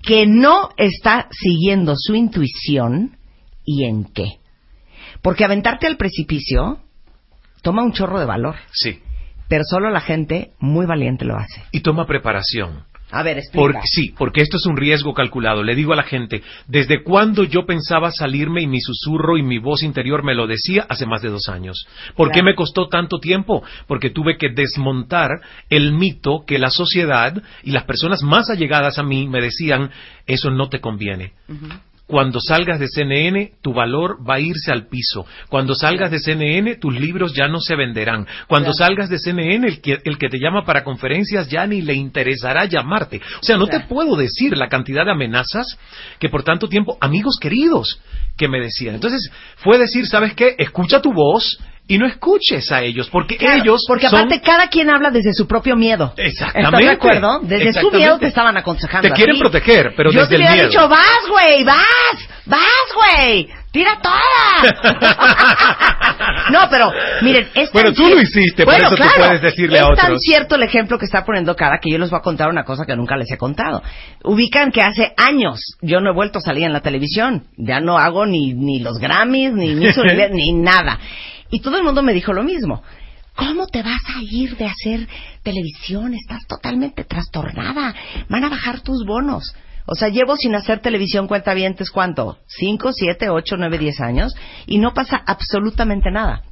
que 0.02 0.26
no 0.26 0.70
está 0.76 1.28
siguiendo 1.30 1.94
su 1.96 2.14
intuición 2.14 3.16
y 3.64 3.84
en 3.84 4.04
qué? 4.04 4.38
Porque 5.22 5.44
aventarte 5.44 5.86
al 5.86 5.96
precipicio 5.96 6.80
toma 7.62 7.82
un 7.84 7.92
chorro 7.92 8.18
de 8.18 8.26
valor, 8.26 8.56
Sí. 8.72 8.98
pero 9.48 9.62
solo 9.64 9.90
la 9.90 10.00
gente 10.00 10.52
muy 10.58 10.86
valiente 10.86 11.24
lo 11.24 11.36
hace. 11.36 11.62
Y 11.70 11.80
toma 11.80 12.06
preparación. 12.06 12.84
A 13.12 13.22
ver, 13.22 13.38
explica. 13.38 13.60
Porque, 13.60 13.80
sí, 13.84 14.14
porque 14.16 14.40
esto 14.40 14.56
es 14.56 14.64
un 14.64 14.76
riesgo 14.76 15.12
calculado. 15.12 15.62
Le 15.62 15.74
digo 15.74 15.92
a 15.92 15.96
la 15.96 16.02
gente, 16.02 16.42
¿desde 16.66 17.02
cuándo 17.02 17.44
yo 17.44 17.66
pensaba 17.66 18.10
salirme 18.10 18.62
y 18.62 18.66
mi 18.66 18.80
susurro 18.80 19.36
y 19.36 19.42
mi 19.42 19.58
voz 19.58 19.82
interior 19.82 20.24
me 20.24 20.34
lo 20.34 20.46
decía? 20.46 20.86
Hace 20.88 21.04
más 21.04 21.20
de 21.20 21.28
dos 21.28 21.48
años. 21.48 21.86
¿Por 22.16 22.30
qué 22.30 22.42
me 22.42 22.54
costó 22.54 22.88
tanto 22.88 23.18
tiempo? 23.18 23.62
Porque 23.86 24.10
tuve 24.10 24.38
que 24.38 24.48
desmontar 24.48 25.28
el 25.68 25.92
mito 25.92 26.44
que 26.46 26.58
la 26.58 26.70
sociedad 26.70 27.34
y 27.62 27.70
las 27.70 27.84
personas 27.84 28.22
más 28.22 28.48
allegadas 28.48 28.98
a 28.98 29.02
mí 29.02 29.28
me 29.28 29.42
decían, 29.42 29.90
eso 30.26 30.50
no 30.50 30.70
te 30.70 30.80
conviene. 30.80 31.32
Cuando 32.06 32.40
salgas 32.40 32.78
de 32.78 32.88
CNN, 32.88 33.52
tu 33.62 33.72
valor 33.72 34.18
va 34.28 34.34
a 34.34 34.40
irse 34.40 34.70
al 34.70 34.88
piso. 34.88 35.24
Cuando 35.48 35.74
salgas 35.74 36.10
de 36.10 36.18
CNN, 36.18 36.76
tus 36.76 36.94
libros 36.98 37.32
ya 37.32 37.48
no 37.48 37.60
se 37.60 37.74
venderán. 37.74 38.26
Cuando 38.48 38.72
salgas 38.72 39.08
de 39.08 39.18
CNN, 39.18 39.66
el 39.66 39.80
que, 39.80 39.98
el 40.04 40.18
que 40.18 40.28
te 40.28 40.38
llama 40.38 40.64
para 40.64 40.84
conferencias 40.84 41.48
ya 41.48 41.66
ni 41.66 41.80
le 41.80 41.94
interesará 41.94 42.66
llamarte. 42.66 43.20
O 43.40 43.44
sea, 43.44 43.56
no 43.56 43.66
te 43.66 43.80
puedo 43.80 44.16
decir 44.16 44.56
la 44.56 44.68
cantidad 44.68 45.04
de 45.04 45.12
amenazas 45.12 45.78
que 46.18 46.28
por 46.28 46.42
tanto 46.42 46.68
tiempo, 46.68 46.98
amigos 47.00 47.38
queridos, 47.40 48.00
que 48.36 48.48
me 48.48 48.60
decían. 48.60 48.94
Entonces, 48.94 49.30
fue 49.56 49.78
decir, 49.78 50.06
¿sabes 50.06 50.34
qué? 50.34 50.54
Escucha 50.58 51.00
tu 51.00 51.12
voz 51.12 51.58
y 51.88 51.98
no 51.98 52.06
escuches 52.06 52.70
a 52.72 52.82
ellos, 52.82 53.08
porque 53.10 53.36
Claro, 53.36 53.62
ellos 53.62 53.84
porque 53.86 54.08
son- 54.08 54.20
aparte 54.20 54.40
cada 54.40 54.68
quien 54.68 54.88
habla 54.88 55.10
desde 55.10 55.32
su 55.34 55.46
propio 55.46 55.76
miedo. 55.76 56.14
Exactamente. 56.16 56.68
¿Estás 56.76 56.80
de 56.80 56.90
acuerdo? 56.90 57.40
Desde 57.42 57.72
su 57.80 57.90
miedo 57.90 58.18
te 58.18 58.28
estaban 58.28 58.56
aconsejando. 58.56 59.08
Te 59.08 59.14
quieren 59.14 59.38
proteger, 59.38 59.92
pero 59.96 60.10
Yo 60.10 60.20
desde 60.20 60.36
te 60.36 60.42
el 60.44 60.50
miedo. 60.52 60.68
dicho, 60.68 60.88
vas, 60.88 61.20
güey, 61.28 61.64
vas, 61.64 62.28
vas, 62.46 62.94
güey, 62.94 63.48
tira 63.72 63.98
toda. 64.00 64.22
no, 66.52 66.60
pero 66.70 66.92
miren, 67.22 67.48
es 67.54 67.70
tan 67.70 67.82
Bueno, 67.82 67.92
tú 67.94 68.08
lo 68.08 68.20
hiciste, 68.20 68.64
por 68.64 68.72
Bueno, 68.74 68.86
eso 68.88 68.96
tú 68.96 69.02
claro, 69.02 69.18
puedes 69.18 69.42
decirle 69.42 69.78
es 69.78 69.84
a 69.84 69.88
tan 69.94 70.06
otros. 70.06 70.20
cierto 70.22 70.54
el 70.54 70.62
ejemplo 70.62 70.98
que 70.98 71.04
está 71.04 71.24
poniendo 71.24 71.54
cara 71.56 71.78
que 71.82 71.90
yo 71.90 71.98
les 71.98 72.10
voy 72.10 72.18
a 72.18 72.22
contar 72.22 72.48
una 72.48 72.64
cosa 72.64 72.84
que 72.86 72.96
nunca 72.96 73.16
les 73.16 73.30
he 73.30 73.36
contado. 73.36 73.82
Ubican 74.24 74.70
que 74.70 74.82
hace 74.82 75.12
años 75.16 75.60
yo 75.80 76.00
no 76.00 76.10
he 76.10 76.14
vuelto 76.14 76.38
a 76.38 76.42
salir 76.42 76.64
en 76.64 76.72
la 76.72 76.80
televisión. 76.80 77.44
Ya 77.56 77.80
no 77.80 77.98
hago 77.98 78.26
ni, 78.26 78.54
ni 78.54 78.78
los 78.80 78.98
Grammys, 78.98 79.52
ni 79.52 79.72
Universo, 79.74 80.02
ni 80.32 80.52
nada. 80.52 80.98
Y 81.52 81.60
todo 81.60 81.76
el 81.76 81.84
mundo 81.84 82.02
me 82.02 82.14
dijo 82.14 82.32
lo 82.32 82.42
mismo. 82.42 82.82
¿Cómo 83.36 83.66
te 83.66 83.82
vas 83.82 84.00
a 84.16 84.22
ir 84.22 84.56
de 84.56 84.64
hacer 84.64 85.06
televisión? 85.42 86.14
Estás 86.14 86.46
totalmente 86.46 87.04
trastornada. 87.04 87.94
Van 88.30 88.44
a 88.44 88.48
bajar 88.48 88.80
tus 88.80 89.04
bonos. 89.06 89.54
O 89.84 89.94
sea, 89.94 90.08
llevo 90.08 90.36
sin 90.36 90.54
hacer 90.54 90.80
televisión 90.80 91.28
cuenta 91.28 91.52
¿cuánto? 91.90 92.38
¿Cinco, 92.46 92.92
siete, 92.92 93.28
ocho, 93.28 93.58
nueve, 93.58 93.76
diez 93.76 94.00
años? 94.00 94.34
Y 94.66 94.78
no 94.78 94.94
pasa 94.94 95.22
absolutamente 95.26 96.10
nada. 96.10 96.42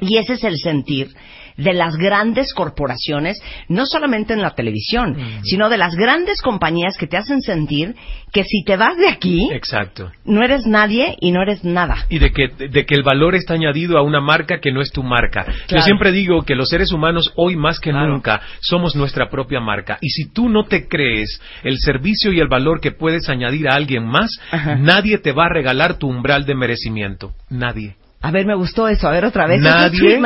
Y 0.00 0.18
ese 0.18 0.34
es 0.34 0.44
el 0.44 0.56
sentir 0.58 1.08
de 1.56 1.72
las 1.72 1.96
grandes 1.96 2.52
corporaciones, 2.52 3.40
no 3.68 3.86
solamente 3.86 4.34
en 4.34 4.42
la 4.42 4.54
televisión, 4.54 5.16
sino 5.42 5.70
de 5.70 5.78
las 5.78 5.94
grandes 5.94 6.42
compañías 6.42 6.98
que 6.98 7.06
te 7.06 7.16
hacen 7.16 7.40
sentir 7.40 7.94
que 8.30 8.44
si 8.44 8.62
te 8.62 8.76
vas 8.76 8.94
de 8.98 9.08
aquí, 9.08 9.48
Exacto. 9.52 10.12
no 10.26 10.42
eres 10.44 10.66
nadie 10.66 11.16
y 11.18 11.30
no 11.30 11.40
eres 11.40 11.64
nada. 11.64 11.96
y 12.10 12.18
de 12.18 12.30
que, 12.30 12.48
de 12.48 12.84
que 12.84 12.94
el 12.94 13.02
valor 13.02 13.34
está 13.34 13.54
añadido 13.54 13.96
a 13.96 14.02
una 14.02 14.20
marca 14.20 14.60
que 14.60 14.70
no 14.70 14.82
es 14.82 14.90
tu 14.92 15.02
marca. 15.02 15.46
Yo 15.68 15.80
siempre 15.80 16.12
digo 16.12 16.42
que 16.42 16.54
los 16.54 16.68
seres 16.68 16.92
humanos 16.92 17.32
hoy 17.36 17.56
más 17.56 17.80
que 17.80 17.90
Claro. 17.90 18.08
nunca 18.12 18.42
somos 18.60 18.94
nuestra 18.94 19.30
propia 19.30 19.58
marca. 19.60 19.96
Y 20.02 20.10
si 20.10 20.28
tú 20.30 20.50
no 20.50 20.64
te 20.64 20.86
crees 20.86 21.40
el 21.62 21.78
servicio 21.78 22.32
y 22.32 22.40
el 22.40 22.48
valor 22.48 22.80
que 22.82 22.92
puedes 22.92 23.30
añadir 23.30 23.66
a 23.70 23.76
alguien 23.76 24.04
más, 24.04 24.30
Ajá. 24.50 24.74
nadie 24.74 25.16
te 25.16 25.32
va 25.32 25.46
a 25.46 25.48
regalar 25.48 25.96
tu 25.96 26.06
umbral 26.08 26.44
de 26.44 26.54
merecimiento. 26.54 27.32
Nadie. 27.48 27.96
A 28.20 28.30
ver, 28.30 28.46
me 28.46 28.54
gustó 28.54 28.88
eso. 28.88 29.08
A 29.08 29.12
ver, 29.12 29.24
otra 29.24 29.46
vez. 29.46 29.60
Nadie, 29.60 30.20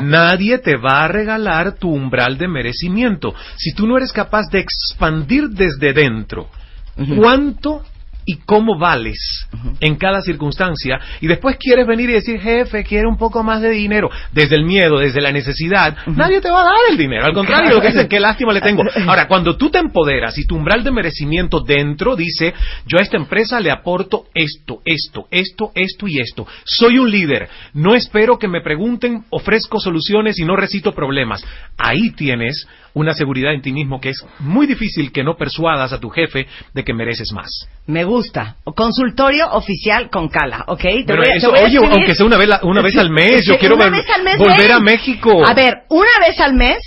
nadie 0.00 0.58
te 0.58 0.76
va 0.76 1.04
a 1.04 1.08
regalar 1.08 1.72
tu 1.72 1.90
umbral 1.90 2.38
de 2.38 2.48
merecimiento. 2.48 3.34
Si 3.56 3.72
tú 3.74 3.86
no 3.86 3.96
eres 3.96 4.12
capaz 4.12 4.48
de 4.50 4.60
expandir 4.60 5.50
desde 5.50 5.92
dentro 5.92 6.48
cuánto 7.16 7.82
y 8.24 8.36
cómo 8.38 8.78
vales 8.78 9.46
en 9.80 9.96
cada 9.96 10.20
circunstancia. 10.20 10.98
Y 11.20 11.26
después 11.26 11.56
quieres 11.58 11.86
venir 11.86 12.10
y 12.10 12.14
decir, 12.14 12.40
jefe, 12.40 12.84
quiero 12.84 13.08
un 13.08 13.16
poco 13.16 13.42
más 13.42 13.60
de 13.60 13.70
dinero, 13.70 14.10
desde 14.32 14.56
el 14.56 14.64
miedo, 14.64 14.98
desde 14.98 15.20
la 15.20 15.32
necesidad, 15.32 15.96
nadie 16.06 16.40
te 16.40 16.50
va 16.50 16.62
a 16.62 16.64
dar 16.64 16.80
el 16.90 16.96
dinero, 16.96 17.24
al 17.26 17.34
contrario, 17.34 17.74
lo 17.74 17.80
que 17.80 17.88
dicen, 17.88 18.08
qué 18.08 18.20
lástima 18.20 18.52
le 18.52 18.60
tengo. 18.60 18.82
Ahora, 19.06 19.28
cuando 19.28 19.56
tú 19.56 19.70
te 19.70 19.78
empoderas 19.78 20.36
y 20.38 20.46
tu 20.46 20.56
umbral 20.56 20.84
de 20.84 20.90
merecimiento 20.90 21.60
dentro 21.60 22.16
dice, 22.16 22.54
yo 22.86 22.98
a 22.98 23.02
esta 23.02 23.16
empresa 23.16 23.60
le 23.60 23.70
aporto 23.70 24.26
esto, 24.34 24.80
esto, 24.84 25.26
esto, 25.30 25.72
esto 25.74 26.06
y 26.08 26.20
esto, 26.20 26.46
soy 26.64 26.98
un 26.98 27.10
líder, 27.10 27.48
no 27.74 27.94
espero 27.94 28.38
que 28.38 28.48
me 28.48 28.62
pregunten, 28.62 29.24
ofrezco 29.30 29.80
soluciones 29.80 30.38
y 30.38 30.44
no 30.44 30.56
recito 30.56 30.92
problemas. 30.92 31.44
Ahí 31.76 32.10
tienes 32.10 32.66
una 32.94 33.12
seguridad 33.12 33.52
en 33.52 33.60
ti 33.62 33.72
mismo 33.72 34.00
que 34.00 34.10
es 34.10 34.24
muy 34.38 34.66
difícil 34.66 35.12
que 35.12 35.22
no 35.24 35.36
persuadas 35.36 35.92
a 35.92 36.00
tu 36.00 36.08
jefe 36.10 36.46
de 36.72 36.84
que 36.84 36.94
mereces 36.94 37.32
más. 37.32 37.50
Me 37.86 38.04
gusta. 38.04 38.56
Consultorio 38.64 39.50
oficial 39.52 40.08
con 40.10 40.28
Cala, 40.28 40.64
¿ok? 40.68 40.80
Te 40.80 41.04
Pero 41.06 41.18
voy 41.18 41.26
a- 41.28 41.32
te 41.32 41.36
eso, 41.38 41.50
voy 41.50 41.60
oye, 41.60 41.78
aunque 41.78 42.14
sea 42.14 42.26
una 42.26 42.36
vez, 42.38 42.48
la- 42.48 42.60
una 42.62 42.80
vez 42.82 42.96
al 42.96 43.10
mes, 43.10 43.44
yo 43.46 43.58
quiero 43.58 43.76
ver- 43.76 43.90
vez 43.92 44.06
mes, 44.24 44.38
volver 44.38 44.58
ven. 44.68 44.72
a 44.72 44.80
México. 44.80 45.46
A 45.46 45.54
ver, 45.54 45.82
una 45.90 46.10
vez 46.26 46.38
al 46.40 46.54
mes, 46.54 46.78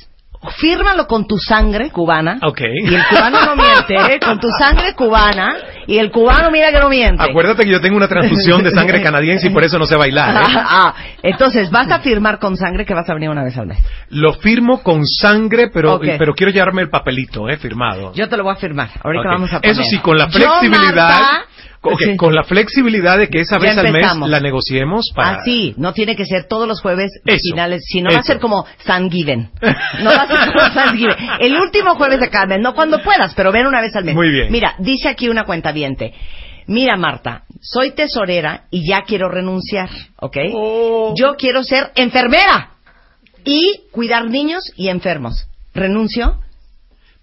fírmalo 0.58 1.08
con 1.08 1.28
tu 1.28 1.38
sangre 1.38 1.90
cubana. 1.90 2.38
Ok. 2.44 2.62
Y 2.62 2.94
el 2.94 3.04
cubano 3.06 3.46
no 3.46 3.56
miente, 3.56 3.96
¿eh? 3.96 4.20
Con 4.24 4.40
tu 4.40 4.50
sangre 4.60 4.94
cubana. 4.94 5.56
Y 5.88 5.98
el 5.98 6.12
cubano 6.12 6.52
mira 6.52 6.72
que 6.72 6.80
no 6.80 6.90
miente. 6.90 7.24
Acuérdate 7.24 7.64
que 7.64 7.72
yo 7.72 7.82
tengo 7.82 7.98
una 7.98 8.08
transfusión 8.08 8.64
de 8.64 8.72
sangre 8.72 9.02
canadiense 9.02 9.48
y 9.48 9.50
por 9.52 9.64
eso 9.64 9.80
no 9.80 9.86
sé 9.86 9.96
bailar. 9.96 10.36
¿eh? 10.36 10.56
Ah, 10.70 10.94
entonces 11.24 11.72
vas 11.72 11.90
a 11.92 12.00
firmar 12.00 12.40
con 12.40 12.58
sangre 12.58 12.86
que 12.86 12.94
vas 12.94 13.10
a 13.10 13.14
venir 13.14 13.30
una 13.30 13.44
vez 13.44 13.58
al 13.58 13.68
mes. 13.68 13.80
Lo 14.10 14.34
firmo 14.34 14.84
con 14.84 15.06
sangre, 15.06 15.70
pero, 15.74 16.00
pero 16.00 16.34
quiero 16.34 16.52
llevarme 16.52 16.82
el 16.82 16.90
papelito, 16.90 17.48
¿eh? 17.50 17.58
Firmado. 17.58 18.14
Yo 18.14 18.28
te 18.28 18.38
lo 18.38 18.44
voy 18.44 18.54
a 18.54 18.58
firmar. 18.58 18.90
Ahorita 19.02 19.30
vamos 19.30 19.54
a 19.54 19.62
poner. 19.62 19.72
Eso 19.72 19.84
sí, 19.84 20.00
con 20.00 20.18
la 20.18 20.28
Yo, 20.28 20.40
flexibilidad. 20.40 20.96
Marta, 20.96 21.46
Sí. 22.00 22.18
con 22.18 22.36
la 22.36 22.44
flexibilidad 22.44 23.18
de 23.18 23.30
que 23.30 23.40
esa 23.40 23.58
vez 23.60 23.78
al 23.78 23.92
mes 23.92 24.06
la 24.28 24.40
negociemos 24.40 25.12
para... 25.16 25.40
Así, 25.40 25.74
no 25.78 25.94
tiene 25.94 26.16
que 26.16 26.26
ser 26.26 26.46
todos 26.46 26.68
los 26.68 26.82
jueves 26.82 27.12
Eso, 27.26 27.38
finales, 27.52 27.84
sino 27.88 28.10
va 28.12 28.20
a 28.20 28.24
ser 28.24 28.40
como 28.40 28.66
Thanksgiving. 28.86 29.50
No 30.02 30.10
va 30.10 30.24
a 30.24 30.28
ser 30.28 30.54
como 30.54 30.74
Thanksgiving. 30.74 31.16
El 31.40 31.56
último 31.56 31.96
jueves 31.96 32.20
de 32.20 32.30
cada 32.30 32.46
mes, 32.46 32.60
no 32.62 32.74
cuando 32.74 33.02
puedas, 33.02 33.34
pero 33.36 33.52
ven 33.52 33.68
una 33.68 33.82
vez 33.82 33.96
al 33.96 34.04
mes. 34.04 34.16
Muy 34.16 34.30
bien. 34.30 34.52
Mira, 34.52 34.76
dice 34.80 35.08
aquí 35.08 35.30
una 35.30 35.46
cuenta 35.46 35.74
Mira, 36.68 36.98
Marta, 36.98 37.44
soy 37.62 37.92
tesorera 37.92 38.66
y 38.72 38.90
ya 38.90 39.04
quiero 39.04 39.30
renunciar, 39.30 39.90
¿ok? 40.20 40.38
Oh. 40.54 41.14
Yo 41.18 41.36
quiero 41.38 41.64
ser 41.64 41.92
enfermera 41.96 42.72
y 43.46 43.84
cuidar 43.92 44.30
niños 44.30 44.64
y 44.76 44.90
enfermos. 44.90 45.48
¿Renuncio? 45.74 46.40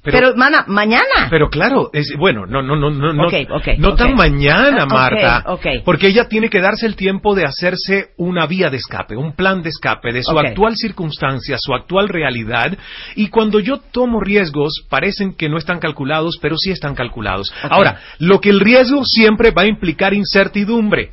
Pero, 0.04 0.36
mana, 0.36 0.64
mañana. 0.68 1.28
Pero 1.30 1.48
claro, 1.48 1.90
es 1.92 2.14
bueno, 2.18 2.46
no, 2.46 2.62
no, 2.62 2.76
no, 2.76 2.90
no, 2.90 3.12
no, 3.12 3.94
tan 3.96 4.14
mañana, 4.14 4.86
Marta, 4.86 5.44
porque 5.84 6.08
ella 6.08 6.28
tiene 6.28 6.50
que 6.50 6.60
darse 6.60 6.86
el 6.86 6.94
tiempo 6.94 7.34
de 7.34 7.44
hacerse 7.44 8.10
una 8.18 8.46
vía 8.46 8.70
de 8.70 8.76
escape, 8.76 9.16
un 9.16 9.34
plan 9.34 9.62
de 9.62 9.70
escape 9.70 10.12
de 10.12 10.22
su 10.22 10.38
actual 10.38 10.76
circunstancia, 10.76 11.56
su 11.58 11.74
actual 11.74 12.08
realidad, 12.08 12.76
y 13.16 13.28
cuando 13.28 13.60
yo 13.60 13.78
tomo 13.78 14.20
riesgos, 14.20 14.84
parecen 14.88 15.34
que 15.34 15.48
no 15.48 15.56
están 15.56 15.78
calculados, 15.78 16.38
pero 16.40 16.56
sí 16.58 16.70
están 16.70 16.94
calculados. 16.94 17.52
Ahora, 17.62 18.00
lo 18.18 18.40
que 18.40 18.50
el 18.50 18.60
riesgo 18.60 19.04
siempre 19.04 19.50
va 19.50 19.62
a 19.62 19.66
implicar 19.66 20.12
incertidumbre. 20.12 21.12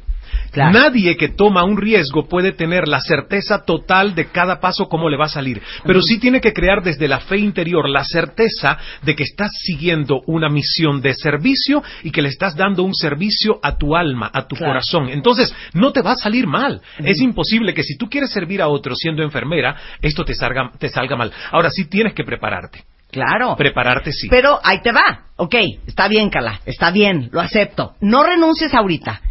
Claro. 0.52 0.72
Nadie 0.78 1.16
que 1.16 1.30
toma 1.30 1.64
un 1.64 1.78
riesgo 1.78 2.28
puede 2.28 2.52
tener 2.52 2.88
la 2.88 3.00
certeza 3.00 3.64
total 3.64 4.14
de 4.16 4.26
cada 4.28 4.60
paso 4.60 4.88
cómo 4.90 5.10
le 5.10 5.18
va 5.18 5.26
a 5.26 5.30
salir, 5.30 5.62
pero 5.86 6.02
sí 6.02 6.20
tiene 6.20 6.42
que 6.42 6.52
crear 6.54 6.84
desde 6.84 7.08
la 7.08 7.20
fe 7.22 7.38
interior 7.38 7.90
la 7.90 8.04
certeza 8.04 8.78
de 9.02 9.16
que 9.16 9.24
estás 9.24 9.52
siguiendo 9.64 10.22
una 10.28 10.50
misión 10.50 11.02
de 11.02 11.14
servicio 11.14 11.82
y 12.04 12.12
que 12.12 12.22
le 12.22 12.30
estás 12.30 12.56
dando 12.56 12.84
un 12.84 12.94
servicio 12.94 13.60
a 13.64 13.78
tu 13.78 13.96
alma, 13.96 14.30
a 14.34 14.46
tu 14.48 14.56
Claro. 14.56 14.74
corazón. 14.74 15.10
Entonces, 15.10 15.54
no 15.74 15.92
te 15.94 16.02
va 16.02 16.12
a 16.12 16.16
salir 16.18 16.46
mal. 16.48 16.82
Es 17.00 17.22
imposible 17.22 17.74
que 17.74 17.84
si 17.84 17.98
tú 17.98 18.10
quieres 18.10 18.32
servir 18.32 18.62
a 18.62 18.68
otro 18.68 18.94
siendo 18.96 19.24
enfermera, 19.24 19.76
esto 20.02 20.26
te 20.26 20.34
salga, 20.36 20.72
te 20.78 20.90
salga 20.90 21.16
mal. 21.16 21.32
Ahora 21.52 21.70
sí 21.70 21.86
tienes 21.86 22.14
que 22.14 22.24
prepararte. 22.24 22.84
Claro. 23.12 23.56
Prepararte 23.58 24.12
sí. 24.14 24.28
Pero 24.30 24.60
ahí 24.64 24.82
te 24.82 24.92
va. 24.92 25.26
Ok, 25.36 25.56
está 25.86 26.08
bien, 26.08 26.30
Cala. 26.30 26.62
Está 26.66 26.92
bien, 26.92 27.30
lo 27.32 27.42
acepto. 27.42 27.94
No 28.02 28.24
renuncies 28.24 28.74
ahorita. 28.74 29.22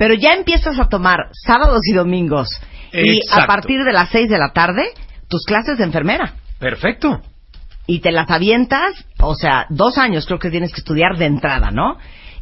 Pero 0.00 0.14
ya 0.14 0.32
empiezas 0.32 0.78
a 0.78 0.88
tomar 0.88 1.28
sábados 1.44 1.82
y 1.84 1.92
domingos. 1.92 2.48
Y 2.90 3.20
a 3.30 3.46
partir 3.46 3.84
de 3.84 3.92
las 3.92 4.08
seis 4.08 4.30
de 4.30 4.38
la 4.38 4.54
tarde, 4.54 4.84
tus 5.28 5.44
clases 5.44 5.76
de 5.76 5.84
enfermera. 5.84 6.36
Perfecto. 6.58 7.20
Y 7.86 8.00
te 8.00 8.10
las 8.10 8.30
avientas, 8.30 8.94
o 9.20 9.34
sea, 9.34 9.66
dos 9.68 9.98
años 9.98 10.24
creo 10.24 10.38
que 10.38 10.48
tienes 10.48 10.72
que 10.72 10.80
estudiar 10.80 11.18
de 11.18 11.26
entrada, 11.26 11.70
¿no? 11.70 11.98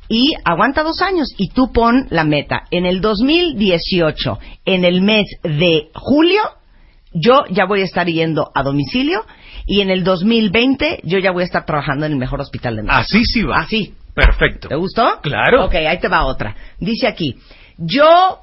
Y 0.08 0.34
aguanta 0.44 0.84
dos 0.84 1.02
años 1.02 1.34
y 1.36 1.48
tú 1.48 1.72
pon 1.72 2.06
la 2.10 2.22
meta. 2.22 2.62
En 2.70 2.86
el 2.86 3.00
2018, 3.00 4.38
en 4.64 4.84
el 4.84 5.02
mes 5.02 5.26
de 5.42 5.90
julio, 5.94 6.42
yo 7.12 7.42
ya 7.50 7.64
voy 7.64 7.80
a 7.80 7.86
estar 7.86 8.06
yendo 8.06 8.52
a 8.54 8.62
domicilio 8.62 9.26
y 9.66 9.80
en 9.80 9.90
el 9.90 10.04
2020 10.04 11.00
yo 11.02 11.18
ya 11.18 11.32
voy 11.32 11.42
a 11.42 11.46
estar 11.46 11.66
trabajando 11.66 12.06
en 12.06 12.12
el 12.12 12.18
mejor 12.18 12.40
hospital 12.40 12.76
de 12.76 12.82
México. 12.84 13.00
Así 13.00 13.24
sí 13.24 13.42
va. 13.42 13.58
Así. 13.62 13.94
Perfecto. 14.24 14.68
¿Te 14.68 14.74
gustó? 14.76 15.20
Claro. 15.22 15.64
Ok, 15.66 15.74
ahí 15.74 15.98
te 15.98 16.08
va 16.08 16.24
otra. 16.26 16.54
Dice 16.78 17.06
aquí, 17.06 17.36
yo, 17.76 18.40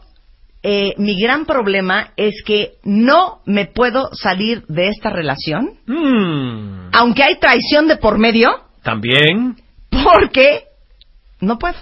eh, 0.63 0.93
mi 0.97 1.19
gran 1.21 1.45
problema 1.45 2.11
es 2.15 2.41
que 2.45 2.73
no 2.83 3.41
me 3.45 3.65
puedo 3.65 4.09
salir 4.13 4.63
de 4.67 4.87
esta 4.87 5.09
relación, 5.09 5.79
Mm, 5.85 6.89
aunque 6.93 7.23
hay 7.23 7.35
traición 7.35 7.87
de 7.87 7.97
por 7.97 8.17
medio, 8.17 8.49
También. 8.83 9.55
porque 9.89 10.63
no 11.41 11.59
puedo. 11.59 11.75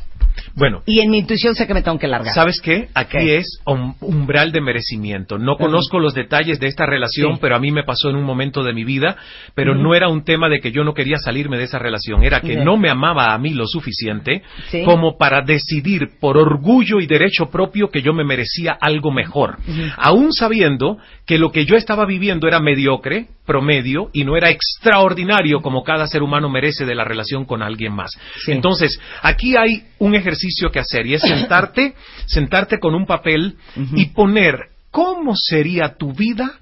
Bueno, 0.55 0.83
Y 0.85 0.99
en 0.99 1.09
mi 1.09 1.17
intuición 1.19 1.55
sé 1.55 1.65
que 1.65 1.73
me 1.73 1.81
tengo 1.81 1.97
que 1.97 2.07
largar. 2.07 2.33
¿Sabes 2.33 2.61
qué? 2.61 2.87
Aquí 2.93 3.17
¿Qué? 3.17 3.37
es 3.37 3.59
um- 3.65 3.95
umbral 4.01 4.51
de 4.51 4.61
merecimiento. 4.61 5.39
No 5.39 5.57
conozco 5.57 5.99
los 5.99 6.13
detalles 6.13 6.59
de 6.59 6.67
esta 6.67 6.85
relación, 6.85 7.33
Sí. 7.33 7.39
pero 7.41 7.55
a 7.55 7.59
mí 7.59 7.71
me 7.71 7.83
pasó 7.83 8.09
en 8.09 8.15
un 8.17 8.23
momento 8.23 8.63
de 8.63 8.71
mi 8.73 8.83
vida, 8.83 9.15
pero 9.55 9.73
no 9.73 9.95
era 9.95 10.09
un 10.09 10.23
tema 10.23 10.49
de 10.49 10.59
que 10.59 10.71
yo 10.71 10.83
no 10.83 10.93
quería 10.93 11.17
salirme 11.17 11.57
de 11.57 11.63
esa 11.63 11.79
relación, 11.79 12.23
era 12.23 12.39
que 12.41 12.57
no 12.57 12.77
me 12.77 12.89
amaba 12.89 13.33
a 13.33 13.37
mí 13.39 13.49
lo 13.51 13.65
suficiente 13.65 14.43
Sí. 14.69 14.83
como 14.83 15.17
para 15.17 15.41
decidir 15.41 16.09
por 16.19 16.37
orgullo 16.37 16.99
y 16.99 17.07
derecho 17.07 17.49
propio 17.49 17.89
que 17.89 18.03
yo 18.03 18.13
me 18.13 18.23
merecía 18.23 18.77
algo 18.79 19.11
mejor, 19.11 19.57
aún 19.97 20.33
sabiendo 20.33 20.97
que 21.25 21.39
lo 21.39 21.51
que 21.51 21.65
yo 21.65 21.75
estaba 21.77 22.05
viviendo 22.05 22.47
era 22.47 22.59
mediocre, 22.59 23.27
promedio, 23.45 24.09
y 24.13 24.23
no 24.23 24.37
era 24.37 24.49
extraordinario 24.51 25.61
como 25.61 25.83
cada 25.83 26.07
ser 26.07 26.21
humano 26.21 26.49
merece 26.49 26.85
de 26.85 26.95
la 26.95 27.03
relación 27.03 27.45
con 27.45 27.61
alguien 27.61 27.93
más. 27.93 28.11
Sí. 28.45 28.51
Entonces, 28.51 28.99
aquí 29.21 29.55
hay 29.57 29.83
un 29.99 30.15
ejercicio 30.15 30.42
que 30.71 30.79
hacer 30.79 31.05
y 31.07 31.15
es 31.15 31.21
sentarte, 31.21 31.95
sentarte 32.25 32.79
con 32.79 32.95
un 32.95 33.05
papel 33.05 33.57
y 33.95 34.05
poner 34.07 34.69
cómo 34.91 35.35
sería 35.35 35.95
tu 35.97 36.13
vida 36.13 36.59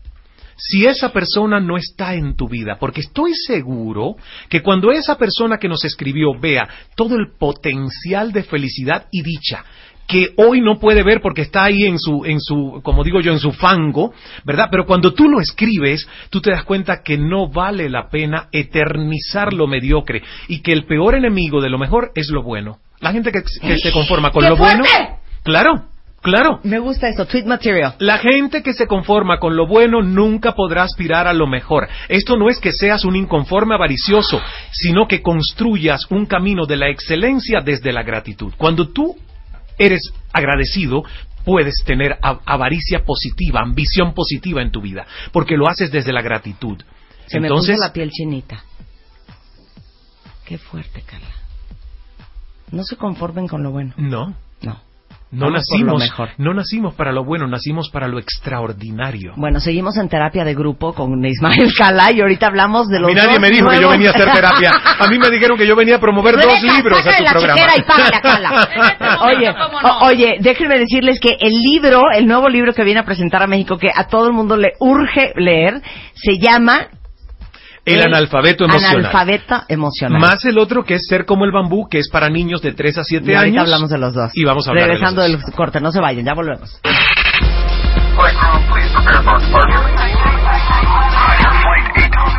si 0.64 0.86
esa 0.86 1.12
persona 1.12 1.60
no 1.60 1.76
está 1.76 2.14
en 2.14 2.36
tu 2.36 2.48
vida, 2.48 2.78
porque 2.80 3.02
estoy 3.02 3.34
seguro 3.34 4.16
que 4.48 4.62
cuando 4.62 4.92
esa 4.92 5.18
persona 5.18 5.58
que 5.58 5.68
nos 5.68 5.84
escribió 5.86 6.40
vea 6.40 6.70
todo 6.96 7.16
el 7.16 7.32
potencial 7.38 8.32
de 8.32 8.44
felicidad 8.44 9.08
y 9.12 9.24
dicha 9.24 9.66
que 10.08 10.34
hoy 10.38 10.62
no 10.62 10.78
puede 10.78 11.04
ver 11.04 11.22
porque 11.22 11.42
está 11.42 11.64
ahí 11.64 11.84
en 11.84 11.98
su, 11.98 12.26
en 12.26 12.42
su, 12.42 12.82
como 12.84 13.04
digo 13.04 13.22
yo, 13.22 13.32
en 13.32 13.40
su 13.40 13.54
fango, 13.54 14.14
¿verdad? 14.44 14.68
Pero 14.70 14.86
cuando 14.86 15.14
tú 15.14 15.30
lo 15.30 15.40
escribes, 15.40 16.08
tú 16.30 16.42
te 16.42 16.52
das 16.52 16.66
cuenta 16.66 17.02
que 17.02 17.18
no 17.18 17.50
vale 17.50 17.90
la 17.90 18.10
pena 18.10 18.50
eternizar 18.52 19.54
lo 19.54 19.68
mediocre 19.68 20.22
y 20.50 20.60
que 20.60 20.74
el 20.74 20.86
peor 20.86 21.16
enemigo 21.16 21.62
de 21.62 21.70
lo 21.70 21.80
mejor 21.80 22.12
es 22.14 22.30
lo 22.30 22.44
bueno. 22.44 22.80
La 23.02 23.12
gente 23.12 23.32
que, 23.32 23.42
que 23.42 23.78
se 23.80 23.92
conforma 23.92 24.32
con 24.32 24.44
¡Qué 24.44 24.50
lo 24.50 24.56
bueno, 24.56 24.84
claro, 25.44 25.86
claro. 26.22 26.60
Me 26.64 26.78
gusta 26.78 27.10
eso, 27.10 27.26
tweet 27.26 27.46
material. 27.46 27.96
La 27.98 28.20
gente 28.20 28.62
que 28.62 28.74
se 28.74 28.86
conforma 28.86 29.40
con 29.40 29.56
lo 29.56 29.66
bueno 29.66 30.04
nunca 30.04 30.54
podrá 30.54 30.84
aspirar 30.84 31.28
a 31.28 31.34
lo 31.34 31.48
mejor. 31.48 31.90
Esto 32.08 32.38
no 32.38 32.48
es 32.48 32.60
que 32.60 32.72
seas 32.72 33.04
un 33.04 33.16
inconforme 33.16 33.74
avaricioso, 33.74 34.40
sino 34.72 35.08
que 35.08 35.24
construyas 35.24 36.06
un 36.12 36.28
camino 36.28 36.68
de 36.68 36.78
la 36.78 36.90
excelencia 36.90 37.62
desde 37.62 37.92
la 37.92 38.04
gratitud. 38.04 38.54
Cuando 38.56 38.90
tú 38.90 39.18
eres 39.80 40.14
agradecido, 40.32 41.04
puedes 41.44 41.84
tener 41.84 42.20
avaricia 42.22 43.04
positiva, 43.04 43.62
ambición 43.62 44.14
positiva 44.14 44.62
en 44.62 44.70
tu 44.70 44.80
vida, 44.80 45.08
porque 45.32 45.58
lo 45.58 45.68
haces 45.68 45.92
desde 45.92 46.14
la 46.14 46.22
gratitud. 46.22 46.78
Se 47.26 47.38
Entonces, 47.38 47.70
me 47.70 47.76
puso 47.76 47.88
la 47.88 47.94
piel 47.94 48.12
chinita. 48.12 48.64
Qué 50.46 50.60
fuerte, 50.60 51.02
Carla. 51.02 51.41
No 52.72 52.84
se 52.84 52.96
conformen 52.96 53.48
con 53.48 53.64
lo 53.64 53.72
bueno. 53.72 53.94
no, 53.98 54.34
No. 54.62 54.78
no 55.32 55.46
Vamos 55.46 55.54
nacimos, 55.72 56.00
mejor. 56.02 56.30
no 56.38 56.54
nacimos 56.54 56.94
para 56.96 57.12
lo 57.12 57.24
bueno, 57.24 57.48
nacimos 57.48 57.90
para 57.90 58.08
lo 58.08 58.20
extraordinario. 58.20 59.34
Bueno, 59.38 59.60
seguimos 59.60 59.96
en 59.98 60.10
terapia 60.10 60.44
de 60.44 60.54
grupo 60.54 60.94
con 60.94 61.24
Ismael 61.26 61.72
Cala 61.78 62.12
y 62.12 62.20
ahorita 62.22 62.48
hablamos 62.48 62.88
de 62.90 62.98
A 62.98 63.00
los 63.02 63.10
mí 63.10 63.16
nadie 63.16 63.32
dos 63.32 63.40
me 63.40 63.50
dijo 63.50 63.70
que 63.70 63.82
yo 63.82 63.90
venía 63.90 64.10
a 64.10 64.14
hacer 64.14 64.32
terapia. 64.34 64.72
A 65.00 65.08
mí 65.08 65.18
me 65.18 65.30
dijeron 65.30 65.58
que 65.58 65.66
yo 65.68 65.76
venía 65.76 65.96
a 65.96 66.00
promover 66.00 66.36
dos 66.36 66.62
libros 66.62 67.06
a 67.06 67.18
tu 67.18 67.24
la 67.24 67.32
programa. 67.32 67.62
y 67.78 67.82
págale 67.84 68.16
a 68.16 68.22
Cala. 68.22 68.70
Este 68.92 69.06
Oye, 69.38 69.54
¿cómo 69.54 69.82
no? 69.82 69.88
o- 70.00 70.08
oye, 70.08 70.38
déjenme 70.40 70.78
decirles 70.80 71.20
que 71.20 71.38
el 71.40 71.54
libro, 71.62 72.04
el 72.14 72.26
nuevo 72.28 72.50
libro 72.50 72.74
que 72.74 72.84
viene 72.84 73.00
a 73.00 73.06
presentar 73.06 73.42
a 73.44 73.48
México, 73.48 73.78
que 73.78 73.90
a 73.94 74.08
todo 74.08 74.28
el 74.28 74.34
mundo 74.34 74.58
le 74.58 74.74
urge 74.80 75.34
leer, 75.36 75.82
se 76.14 76.38
llama 76.40 76.88
El 77.84 78.02
analfabeto 78.02 78.66
emocional. 78.66 78.98
Analfabeto 79.00 79.56
emocional. 79.68 80.20
Más 80.22 80.46
el 80.46 80.60
otro 80.60 80.84
que 80.84 80.94
es 80.96 81.06
ser 81.08 81.26
como 81.26 81.46
el 81.46 81.52
bambú, 81.52 81.88
que 81.90 81.98
es 82.00 82.10
para 82.12 82.30
niños 82.30 82.62
de 82.62 82.74
3 82.74 83.00
a 83.00 83.04
7 83.04 83.26
y 83.32 83.34
ahorita 83.36 83.42
años. 83.62 83.64
hablamos 83.64 83.90
de 83.90 83.98
los 83.98 84.14
dos. 84.14 84.32
Y 84.36 84.44
vamos 84.46 84.68
a 84.68 84.70
hablar 84.72 84.88
Regresando 84.88 85.22
de 85.22 85.28
del 85.30 85.38
los 85.38 85.46
dos. 85.46 85.56
corte, 85.56 85.80
no 85.82 85.92
se 85.92 86.00
vayan, 86.00 86.24
ya 86.26 86.34
volvemos. 86.36 86.80
Flight 86.84 88.38
crew, 88.38 88.62
please 88.72 88.90
prepare 88.94 89.24
for 89.24 89.40
departure. 89.42 89.82
Flight 89.92 90.16
8. 91.96 92.32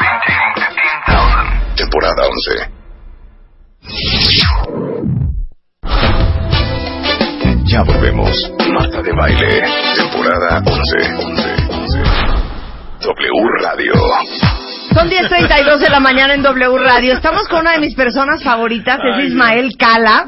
Maintaining 0.00 0.52
15,000. 0.54 1.76
Temporada 1.76 2.22
11. 2.26 2.78
Ya 7.64 7.82
volvemos. 7.84 8.52
Marta 8.72 9.02
de 9.02 9.12
Baile. 9.12 9.62
Temporada 9.96 10.62
11. 10.64 10.70
11. 11.24 11.56
11. 11.70 12.02
W 13.00 13.48
Radio. 13.62 13.92
Son 14.98 15.08
10.32 15.08 15.78
de 15.78 15.90
la 15.90 16.00
mañana 16.00 16.34
en 16.34 16.42
W 16.42 16.78
Radio. 16.78 17.12
Estamos 17.12 17.46
con 17.46 17.60
una 17.60 17.74
de 17.74 17.78
mis 17.78 17.94
personas 17.94 18.42
favoritas, 18.42 18.98
es 18.98 19.26
Ismael 19.26 19.76
Cala, 19.78 20.26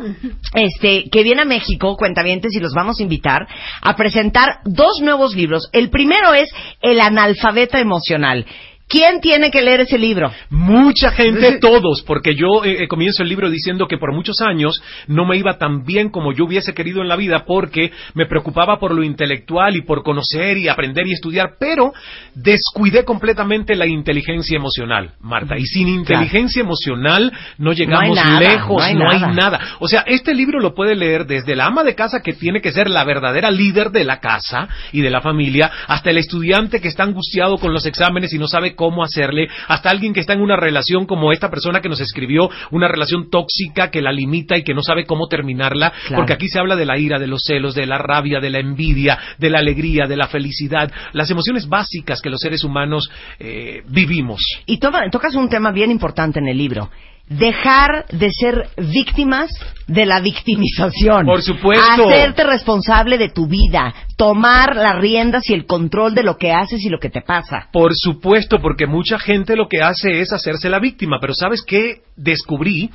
este, 0.55 1.11
que 1.11 1.25
viene 1.25 1.43
a 1.43 1.45
México, 1.45 1.97
cuentavientes, 1.97 2.55
y 2.55 2.61
los 2.61 2.73
vamos 2.73 3.01
a 3.01 3.03
invitar 3.03 3.49
a 3.83 3.97
presentar 3.97 4.61
dos 4.65 5.01
nuevos 5.03 5.35
libros. 5.35 5.69
El 5.73 5.91
primero 5.91 6.35
es 6.35 6.49
El 6.81 7.01
analfabeta 7.01 7.81
emocional. 7.81 8.47
¿Quién 8.91 9.21
tiene 9.21 9.53
que 9.53 9.63
leer 9.63 9.83
ese 9.83 9.99
libro? 9.99 10.33
Mucha 10.51 11.13
gente, 11.13 11.59
todos, 11.61 12.03
porque 12.03 12.35
yo 12.35 12.65
eh, 12.65 12.83
eh, 12.83 12.89
comienzo 12.89 13.23
el 13.23 13.29
libro 13.29 13.49
diciendo 13.49 13.87
que 13.87 13.99
por 13.99 14.13
muchos 14.13 14.41
años 14.41 14.83
no 15.07 15.25
me 15.25 15.37
iba 15.37 15.59
tan 15.59 15.85
bien 15.85 16.11
como 16.11 16.33
yo 16.33 16.45
hubiese 16.45 16.75
querido 16.75 17.01
en 17.01 17.07
la 17.07 17.15
vida 17.15 17.45
porque 17.47 17.93
me 18.15 18.27
preocupaba 18.27 18.81
por 18.81 18.93
lo 18.93 19.05
intelectual 19.05 19.77
y 19.77 19.83
por 19.83 20.03
conocer 20.03 20.59
y 20.59 20.69
aprender 20.69 21.07
y 21.07 21.13
estudiar, 21.13 21.53
pero 21.61 21.93
descuidé 22.35 23.05
completamente 23.05 23.77
la 23.77 23.87
inteligencia 23.87 24.57
emocional, 24.57 25.13
Marta. 25.21 25.57
Y 25.57 25.67
sin 25.67 25.87
inteligencia 25.87 26.61
emocional 26.61 27.33
no 27.59 27.73
llegamos 27.73 28.17
nada, 28.17 28.41
lejos, 28.41 28.77
no 28.77 28.83
hay 28.83 28.95
no 28.97 29.09
hay 29.09 29.21
nada. 29.21 29.33
nada. 29.33 29.61
O 29.79 29.87
sea, 29.87 30.01
este 30.01 30.35
libro 30.35 30.59
lo 30.59 30.75
puede 30.75 30.97
leer 30.97 31.27
desde 31.27 31.55
la 31.55 31.67
ama 31.67 31.85
de 31.85 31.95
casa 31.95 32.23
que 32.25 32.33
tiene 32.33 32.61
que 32.61 32.73
ser 32.73 32.91
la 32.91 33.05
verdadera 33.05 33.53
líder 33.53 33.91
de 33.93 34.03
la 34.03 34.19
casa 34.19 34.69
y 34.91 35.01
de 35.01 35.11
la 35.11 35.21
familia, 35.21 35.71
hasta 35.87 36.11
el 36.11 36.19
estudiante 36.19 36.81
que 36.81 36.89
está 36.89 37.05
angustiado 37.05 37.57
con 37.59 37.73
los 37.73 37.87
exámenes 37.87 38.33
y 38.33 38.39
no 38.39 38.49
sabe 38.49 38.75
cómo 38.81 39.05
hacerle, 39.05 39.47
hasta 39.69 39.91
alguien 39.91 40.15
que 40.15 40.21
está 40.21 40.33
en 40.33 40.41
una 40.41 40.57
relación 40.57 41.05
como 41.05 41.33
esta 41.33 41.51
persona 41.51 41.83
que 41.83 41.91
nos 41.91 42.01
escribió, 42.01 42.49
una 42.71 42.89
relación 42.89 43.29
tóxica 43.29 43.91
que 43.91 44.01
la 44.01 44.11
limita 44.11 44.57
y 44.57 44.65
que 44.65 44.73
no 44.73 44.83
sabe 44.83 45.05
cómo 45.05 45.29
terminarla, 45.29 45.93
Claro. 46.07 46.17
porque 46.23 46.33
aquí 46.33 46.49
se 46.49 46.59
habla 46.59 46.77
de 46.77 46.87
la 46.87 46.99
ira, 46.99 47.19
de 47.19 47.27
los 47.27 47.43
celos, 47.43 47.75
de 47.75 47.85
la 47.85 47.99
rabia, 47.99 48.41
de 48.41 48.49
la 48.49 48.59
envidia, 48.59 49.19
de 49.37 49.51
la 49.51 49.59
alegría, 49.59 50.07
de 50.07 50.17
la 50.17 50.29
felicidad, 50.29 50.91
las 51.13 51.31
emociones 51.31 51.69
básicas 51.69 52.23
que 52.23 52.31
los 52.31 52.41
seres 52.41 52.65
humanos 52.65 53.11
eh, 53.39 53.83
vivimos. 53.87 54.41
Y 54.65 54.79
tocas 54.79 55.35
un 55.35 55.51
tema 55.51 55.73
bien 55.73 55.91
importante 55.91 56.39
en 56.39 56.49
el 56.49 56.57
libro. 56.57 56.89
Dejar 57.31 58.07
de 58.11 58.29
ser 58.33 58.69
víctimas 58.77 59.51
de 59.87 60.05
la 60.05 60.21
victimización. 60.21 61.25
Por 61.27 61.43
supuesto. 61.43 62.09
Hacerte 62.09 62.43
responsable 62.43 63.19
de 63.19 63.29
tu 63.29 63.47
vida. 63.47 63.95
Tomar 64.17 64.75
las 64.75 64.97
riendas 64.97 65.49
y 65.49 65.55
el 65.55 65.65
control 65.65 66.15
de 66.15 66.25
lo 66.25 66.37
que 66.37 66.53
haces 66.53 66.85
y 66.85 66.89
lo 66.89 66.99
que 66.99 67.09
te 67.09 67.23
pasa. 67.23 67.69
Por 67.73 67.93
supuesto, 67.95 68.59
porque 68.61 68.89
mucha 68.89 69.17
gente 69.19 69.55
lo 69.55 69.69
que 69.69 69.81
hace 69.81 70.21
es 70.21 70.33
hacerse 70.33 70.69
la 70.69 70.81
víctima, 70.81 71.19
pero 71.21 71.33
¿sabes 71.33 71.63
qué 71.65 72.03
descubrí? 72.17 72.91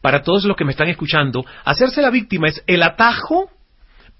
Para 0.00 0.22
todos 0.22 0.44
los 0.44 0.56
que 0.56 0.64
me 0.64 0.70
están 0.70 0.88
escuchando, 0.88 1.44
hacerse 1.64 2.00
la 2.00 2.10
víctima 2.10 2.46
es 2.46 2.62
el 2.68 2.84
atajo 2.84 3.50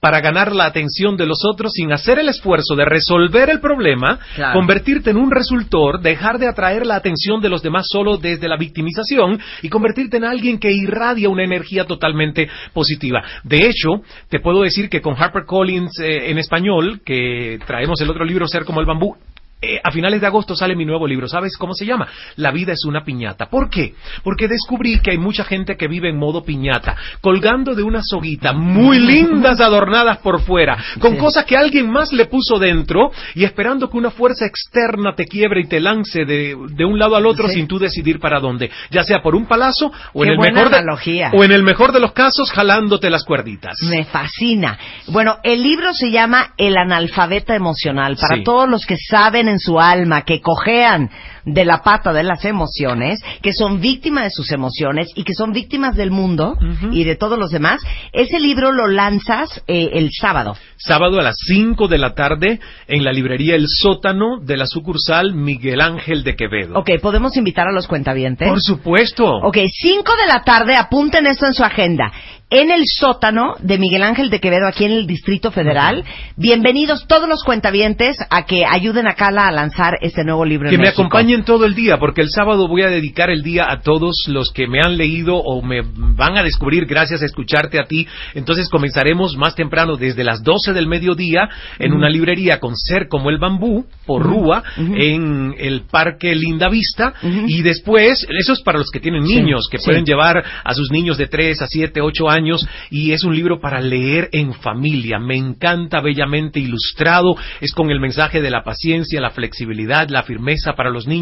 para 0.00 0.20
ganar 0.20 0.52
la 0.54 0.64
atención 0.64 1.16
de 1.16 1.26
los 1.26 1.42
otros 1.44 1.72
sin 1.74 1.92
hacer 1.92 2.18
el 2.18 2.28
esfuerzo 2.28 2.74
de 2.74 2.84
resolver 2.84 3.50
el 3.50 3.60
problema, 3.60 4.18
Claro. 4.34 4.58
convertirte 4.58 5.10
en 5.10 5.18
un 5.18 5.30
resultor, 5.30 6.00
dejar 6.00 6.38
de 6.38 6.48
atraer 6.48 6.86
la 6.86 6.96
atención 6.96 7.40
de 7.40 7.48
los 7.50 7.62
demás 7.62 7.86
solo 7.88 8.16
desde 8.16 8.48
la 8.48 8.56
victimización 8.56 9.38
y 9.62 9.68
convertirte 9.68 10.16
en 10.16 10.24
alguien 10.24 10.58
que 10.58 10.72
irradia 10.72 11.28
una 11.28 11.44
energía 11.44 11.84
totalmente 11.84 12.48
positiva. 12.72 13.22
De 13.44 13.66
hecho, 13.68 14.02
te 14.28 14.40
puedo 14.40 14.62
decir 14.62 14.88
que 14.88 15.00
con 15.00 15.14
HarperCollins 15.14 15.98
eh, 16.00 16.30
en 16.30 16.38
español, 16.38 17.00
que 17.04 17.58
traemos 17.66 18.00
el 18.00 18.10
otro 18.10 18.24
libro 18.24 18.48
Ser 18.48 18.64
como 18.64 18.80
el 18.80 18.86
bambú, 18.86 19.16
eh, 19.62 19.78
a 19.82 19.90
finales 19.90 20.20
de 20.20 20.26
agosto 20.26 20.56
sale 20.56 20.74
mi 20.74 20.84
nuevo 20.84 21.06
libro. 21.06 21.28
¿Sabes 21.28 21.56
cómo 21.58 21.74
se 21.74 21.84
llama? 21.84 22.08
La 22.36 22.50
vida 22.50 22.72
es 22.72 22.84
una 22.86 23.04
piñata. 23.04 23.46
¿Por 23.50 23.68
qué? 23.68 23.94
Porque 24.22 24.48
descubrí 24.48 25.00
que 25.00 25.10
hay 25.10 25.18
mucha 25.18 25.44
gente 25.44 25.76
que 25.76 25.86
vive 25.88 26.08
en 26.08 26.16
modo 26.18 26.42
piñata, 26.44 26.96
colgando 27.20 27.74
de 27.74 27.82
una 27.82 28.00
soguita, 28.02 28.52
muy 28.52 28.98
lindas 29.00 29.60
adornadas 29.60 30.18
por 30.18 30.40
fuera, 30.40 30.78
con 30.98 31.12
Sí. 31.12 31.18
cosas 31.18 31.44
que 31.44 31.56
alguien 31.56 31.90
más 31.90 32.12
le 32.12 32.24
puso 32.26 32.58
dentro 32.58 33.10
y 33.34 33.44
esperando 33.44 33.90
que 33.90 33.98
una 33.98 34.10
fuerza 34.10 34.46
externa 34.46 35.14
te 35.14 35.26
quiebre 35.26 35.60
y 35.60 35.66
te 35.68 35.80
lance 35.80 36.24
de, 36.24 36.56
de 36.70 36.84
un 36.84 36.98
lado 36.98 37.16
al 37.16 37.26
otro 37.26 37.48
Sí. 37.48 37.54
sin 37.56 37.66
tú 37.66 37.78
decidir 37.78 38.18
para 38.18 38.40
dónde, 38.40 38.70
ya 38.90 39.02
sea 39.02 39.20
por 39.22 39.34
un 39.34 39.46
palazo 39.46 39.92
o 40.14 40.24
en 40.24 40.30
el 40.30 40.38
mejor 40.38 40.70
de, 40.70 41.30
o 41.32 41.44
en 41.44 41.52
el 41.52 41.62
mejor 41.62 41.92
de 41.92 42.00
los 42.00 42.12
casos 42.12 42.50
jalándote 42.50 43.10
las 43.10 43.24
cuerditas. 43.24 43.78
Me 43.90 44.04
fascina. 44.04 44.78
Bueno, 45.08 45.36
el 45.42 45.62
libro 45.62 45.92
se 45.92 46.10
llama 46.10 46.54
El 46.56 46.76
analfabeta 46.78 47.54
emocional. 47.54 48.16
Para 48.16 48.36
Sí. 48.36 48.44
todos 48.44 48.68
los 48.68 48.86
que 48.86 48.96
saben 48.96 49.48
en 49.50 49.58
su 49.58 49.78
alma 49.78 50.22
que 50.22 50.40
cojean 50.40 51.10
de 51.52 51.64
la 51.64 51.82
pata 51.82 52.12
de 52.12 52.22
las 52.22 52.44
emociones, 52.44 53.20
que 53.42 53.52
son 53.52 53.80
víctimas 53.80 54.24
de 54.24 54.30
sus 54.30 54.52
emociones 54.52 55.08
y 55.14 55.24
que 55.24 55.34
son 55.34 55.52
víctimas 55.52 55.96
del 55.96 56.10
mundo 56.10 56.56
y 56.92 57.04
de 57.04 57.16
todos 57.16 57.38
los 57.38 57.50
demás, 57.50 57.80
ese 58.12 58.38
libro 58.40 58.72
lo 58.72 58.86
lanzas 58.86 59.62
eh, 59.66 59.90
el 59.94 60.10
sábado. 60.12 60.56
Sábado 60.76 61.20
a 61.20 61.22
las 61.22 61.36
5 61.46 61.88
de 61.88 61.98
la 61.98 62.14
tarde 62.14 62.60
en 62.88 63.04
la 63.04 63.12
librería 63.12 63.54
El 63.54 63.66
Sótano 63.68 64.38
de 64.40 64.56
la 64.56 64.66
sucursal 64.66 65.34
Miguel 65.34 65.80
Ángel 65.80 66.24
de 66.24 66.36
Quevedo. 66.36 66.78
Ok, 66.78 66.90
¿podemos 67.02 67.36
invitar 67.36 67.68
a 67.68 67.72
los 67.72 67.86
cuentavientes? 67.86 68.48
Por 68.48 68.60
supuesto. 68.60 69.26
Ok, 69.42 69.58
5 69.70 70.12
de 70.16 70.26
la 70.26 70.42
tarde, 70.44 70.76
apunten 70.76 71.26
esto 71.26 71.46
en 71.46 71.54
su 71.54 71.64
agenda. 71.64 72.10
En 72.52 72.72
el 72.72 72.82
sótano 72.84 73.54
de 73.60 73.78
Miguel 73.78 74.02
Ángel 74.02 74.28
de 74.28 74.40
Quevedo, 74.40 74.66
aquí 74.66 74.84
en 74.84 74.90
el 74.90 75.06
Distrito 75.06 75.52
Federal. 75.52 76.04
Bienvenidos 76.36 77.06
todos 77.06 77.28
los 77.28 77.44
cuentavientes 77.44 78.16
a 78.28 78.44
que 78.44 78.64
ayuden 78.66 79.06
a 79.06 79.14
Carla 79.14 79.46
a 79.46 79.52
lanzar 79.52 79.98
este 80.00 80.24
nuevo 80.24 80.44
libro 80.44 80.68
Que 80.68 80.74
en 80.74 80.80
me 80.80 80.86
México. 80.88 81.02
acompañen 81.02 81.39
todo 81.44 81.64
el 81.64 81.74
día, 81.74 81.98
porque 81.98 82.20
el 82.22 82.30
sábado 82.30 82.68
voy 82.68 82.82
a 82.82 82.88
dedicar 82.88 83.30
el 83.30 83.42
día 83.42 83.66
a 83.70 83.80
todos 83.80 84.24
los 84.28 84.50
que 84.52 84.66
me 84.66 84.80
han 84.80 84.96
leído 84.96 85.36
o 85.36 85.62
me 85.62 85.82
van 85.82 86.36
a 86.36 86.42
descubrir 86.42 86.86
gracias 86.86 87.22
a 87.22 87.26
escucharte 87.26 87.78
a 87.78 87.84
ti. 87.84 88.06
Entonces 88.34 88.68
comenzaremos 88.68 89.36
más 89.36 89.54
temprano, 89.54 89.96
desde 89.96 90.24
las 90.24 90.42
12 90.42 90.72
del 90.72 90.86
mediodía, 90.86 91.48
en 91.78 91.92
una 91.92 92.08
librería 92.08 92.58
con 92.60 92.76
Ser 92.76 93.08
como 93.08 93.30
el 93.30 93.38
Bambú, 93.38 93.84
por 94.06 94.22
Rúa, 94.22 94.62
en 94.76 95.54
el 95.58 95.82
Parque 95.90 96.34
Linda 96.34 96.68
Vista. 96.68 97.14
Y 97.46 97.62
después, 97.62 98.26
eso 98.28 98.52
es 98.52 98.60
para 98.62 98.78
los 98.78 98.90
que 98.90 99.00
tienen 99.00 99.26
Sí, 99.26 99.34
niños, 99.36 99.68
que 99.70 99.78
sí. 99.78 99.84
pueden 99.84 100.04
llevar 100.04 100.42
a 100.64 100.74
sus 100.74 100.90
niños 100.90 101.18
de 101.18 101.26
3 101.26 101.62
a 101.62 101.66
7, 101.66 102.00
8 102.00 102.28
años. 102.28 102.66
Y 102.90 103.12
es 103.12 103.24
un 103.24 103.34
libro 103.34 103.60
para 103.60 103.80
leer 103.80 104.28
en 104.32 104.54
familia. 104.54 105.18
Me 105.18 105.36
encanta, 105.36 106.00
bellamente 106.00 106.60
ilustrado. 106.60 107.36
Es 107.60 107.72
con 107.72 107.90
el 107.90 108.00
mensaje 108.00 108.40
de 108.40 108.50
la 108.50 108.62
paciencia, 108.62 109.20
la 109.20 109.30
flexibilidad, 109.30 110.08
la 110.08 110.22
firmeza 110.22 110.72
para 110.74 110.90
los 110.90 111.06
niños. 111.06 111.19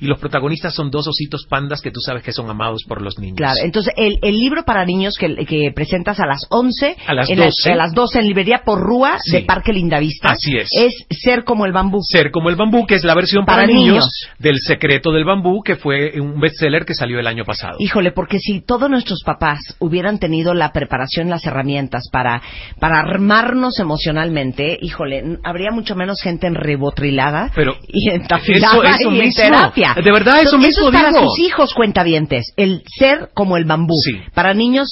Y 0.00 0.06
los 0.06 0.18
protagonistas 0.18 0.74
son 0.74 0.90
dos 0.90 1.06
ositos 1.06 1.46
pandas 1.48 1.80
que 1.80 1.90
tú 1.90 2.00
sabes 2.00 2.22
que 2.22 2.32
son 2.32 2.48
amados 2.50 2.82
por 2.86 3.02
los 3.02 3.18
niños. 3.18 3.36
Claro, 3.36 3.56
entonces 3.62 3.92
el, 3.96 4.18
el 4.22 4.38
libro 4.38 4.64
para 4.64 4.84
niños 4.84 5.16
que, 5.18 5.34
que 5.46 5.70
presentas 5.74 6.18
a 6.20 6.26
las 6.26 6.40
11, 6.50 6.96
A 7.06 7.14
las 7.14 7.30
en 7.30 7.38
la- 7.38 7.46
12. 7.46 7.72
a 7.72 7.76
las 7.76 7.92
12 7.92 8.18
en 8.20 8.26
librería 8.26 8.62
por 8.64 8.80
Rúa 8.80 9.18
Sí. 9.22 9.32
de 9.32 9.42
Parque 9.42 9.72
Lindavista. 9.72 10.30
Así 10.30 10.56
es. 10.56 10.68
Es 10.72 10.94
Ser 11.22 11.44
como 11.44 11.66
el 11.66 11.72
bambú. 11.72 12.00
Ser 12.02 12.30
como 12.30 12.50
el 12.50 12.56
bambú, 12.56 12.86
que 12.86 12.94
es 12.96 13.04
la 13.04 13.14
versión 13.14 13.44
para, 13.44 13.62
Para 13.62 13.66
niños, 13.72 13.86
niños. 13.88 14.08
del 14.38 14.58
secreto 14.60 15.10
del 15.12 15.24
bambú, 15.24 15.62
que 15.62 15.76
fue 15.76 16.20
un 16.20 16.40
bestseller 16.40 16.84
que 16.84 16.94
salió 16.94 17.18
el 17.18 17.26
año 17.26 17.44
pasado. 17.44 17.76
Híjole, 17.78 18.12
porque 18.12 18.38
si 18.38 18.60
todos 18.60 18.88
nuestros 18.90 19.22
papás 19.24 19.58
hubieran 19.78 20.18
tenido 20.18 20.54
la 20.54 20.72
preparación, 20.72 21.28
las 21.30 21.44
herramientas 21.46 22.08
para, 22.12 22.42
para 22.80 23.00
armarnos 23.00 23.78
emocionalmente, 23.80 24.78
híjole, 24.80 25.38
habría 25.44 25.70
mucho 25.70 25.94
menos 25.96 26.20
gente 26.22 26.46
enrebotrilada 26.46 27.50
Pero 27.54 27.74
y 27.88 28.10
entafilada 28.10 28.74
eso- 28.74 28.82
eso 28.84 29.10
y 29.12 29.18
mismo. 29.20 29.35
Terapia. 29.36 29.94
De 29.94 30.12
verdad, 30.12 30.40
eso 30.40 30.56
Entonces, 30.56 30.76
mismo 30.76 30.88
es 30.88 30.94
para 30.94 31.10
digo. 31.10 31.28
sus 31.28 31.38
hijos 31.40 31.74
cuentavientes, 31.74 32.52
el 32.56 32.82
ser 32.98 33.30
como 33.34 33.56
el 33.56 33.64
bambú. 33.64 33.94
Sí. 34.02 34.12
Para 34.34 34.54
niños 34.54 34.88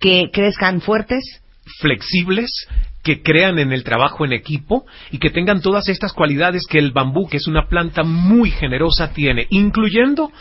que 0.00 0.30
crezcan 0.32 0.80
fuertes, 0.80 1.42
flexibles, 1.80 2.50
que 3.02 3.22
crean 3.22 3.58
en 3.60 3.72
el 3.72 3.84
trabajo 3.84 4.24
en 4.24 4.32
equipo 4.32 4.84
y 5.12 5.18
que 5.18 5.30
tengan 5.30 5.62
todas 5.62 5.88
estas 5.88 6.12
cualidades 6.12 6.66
que 6.66 6.78
el 6.78 6.90
bambú, 6.90 7.28
que 7.28 7.36
es 7.36 7.46
una 7.46 7.68
planta 7.68 8.02
muy 8.02 8.50
generosa, 8.50 9.12
tiene, 9.12 9.46
incluyendo 9.50 10.32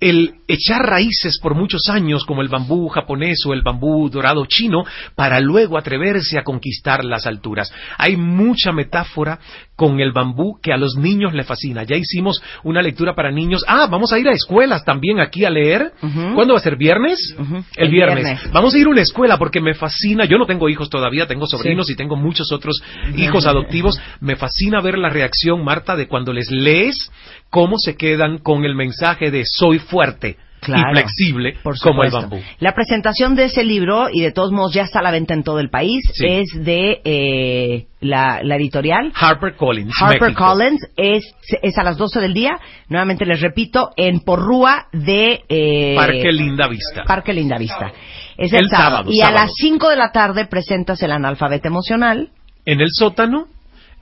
el 0.00 0.34
echar 0.48 0.80
raíces 0.82 1.38
por 1.40 1.54
muchos 1.54 1.88
años 1.90 2.24
como 2.24 2.40
el 2.42 2.48
bambú 2.48 2.88
japonés 2.88 3.44
o 3.46 3.52
el 3.52 3.62
bambú 3.62 4.08
dorado 4.08 4.46
chino 4.46 4.84
para 5.14 5.40
luego 5.40 5.76
atreverse 5.78 6.38
a 6.38 6.42
conquistar 6.42 7.04
las 7.04 7.26
alturas. 7.26 7.72
Hay 7.98 8.16
mucha 8.16 8.72
metáfora 8.72 9.38
con 9.76 10.00
el 10.00 10.12
bambú 10.12 10.58
que 10.62 10.72
a 10.72 10.76
los 10.76 10.96
niños 10.96 11.32
le 11.34 11.44
fascina. 11.44 11.84
Ya 11.84 11.96
hicimos 11.96 12.42
una 12.64 12.82
lectura 12.82 13.14
para 13.14 13.30
niños. 13.30 13.64
Ah, 13.68 13.86
vamos 13.90 14.12
a 14.12 14.18
ir 14.18 14.28
a 14.28 14.32
escuelas 14.32 14.84
también 14.84 15.20
aquí 15.20 15.44
a 15.44 15.50
leer. 15.50 15.92
Ujú. 16.02 16.34
¿Cuándo 16.34 16.54
va 16.54 16.60
a 16.60 16.62
ser? 16.62 16.76
¿Viernes? 16.76 17.34
El, 17.38 17.84
El 17.86 17.90
viernes. 17.90 18.24
viernes. 18.24 18.52
Vamos 18.52 18.74
a 18.74 18.78
ir 18.78 18.86
a 18.86 18.90
una 18.90 19.00
escuela 19.02 19.38
porque 19.38 19.60
me 19.60 19.74
fascina. 19.74 20.24
Yo 20.24 20.38
no 20.38 20.46
tengo 20.46 20.68
hijos 20.68 20.88
todavía, 20.90 21.26
tengo 21.26 21.46
sobrinos 21.46 21.86
Sí. 21.86 21.92
y 21.92 21.96
tengo 21.96 22.16
muchos 22.16 22.52
otros 22.52 22.82
hijos 23.16 23.46
adoptivos. 23.46 23.98
Me 24.20 24.36
fascina 24.36 24.80
ver 24.80 24.98
la 24.98 25.08
reacción, 25.08 25.64
Marta, 25.64 25.96
de 25.96 26.08
cuando 26.08 26.32
les 26.32 26.50
lees 26.50 27.10
cómo 27.50 27.76
se 27.78 27.96
quedan 27.96 28.38
con 28.38 28.64
el 28.64 28.74
mensaje 28.74 29.30
de 29.30 29.42
soy 29.44 29.78
fuerte 29.78 30.36
Claro, 30.62 30.90
y 30.90 30.92
flexible 30.92 31.54
por 31.62 31.78
como 31.80 32.04
el 32.04 32.10
bambú. 32.10 32.38
La 32.58 32.74
presentación 32.74 33.34
de 33.34 33.44
ese 33.46 33.64
libro, 33.64 34.08
y 34.12 34.20
de 34.20 34.30
todos 34.30 34.52
modos 34.52 34.74
ya 34.74 34.82
está 34.82 34.98
a 34.98 35.02
la 35.02 35.10
venta 35.10 35.32
en 35.32 35.42
todo 35.42 35.58
el 35.58 35.70
país, 35.70 36.02
Sí. 36.12 36.26
es 36.26 36.48
de 36.52 37.00
eh, 37.02 37.86
la, 38.00 38.40
la 38.42 38.56
editorial 38.56 39.10
Harper 39.14 39.56
Collins. 39.56 39.90
Harper 39.98 40.20
México. 40.20 40.44
Collins 40.44 40.86
es, 40.98 41.24
es 41.62 41.78
a 41.78 41.82
las 41.82 41.96
12 41.96 42.20
del 42.20 42.34
día, 42.34 42.58
nuevamente 42.90 43.24
les 43.24 43.40
repito, 43.40 43.88
en 43.96 44.20
Porrúa 44.20 44.86
de 44.92 45.40
eh, 45.48 45.94
Parque 45.96 46.30
Linda 46.30 46.68
Vista. 46.68 47.04
Parque 47.06 47.32
Lindavista. 47.32 47.92
Es 48.36 48.52
el, 48.52 48.64
El 48.64 48.68
sábado, 48.68 49.10
Y 49.10 49.22
a 49.22 49.28
sábado. 49.28 49.44
las 49.46 49.52
5 49.54 49.88
de 49.88 49.96
la 49.96 50.12
tarde 50.12 50.44
presentas 50.46 51.02
el 51.02 51.12
analfabeto 51.12 51.68
emocional. 51.68 52.28
En 52.66 52.82
el 52.82 52.88
sótano, 52.90 53.46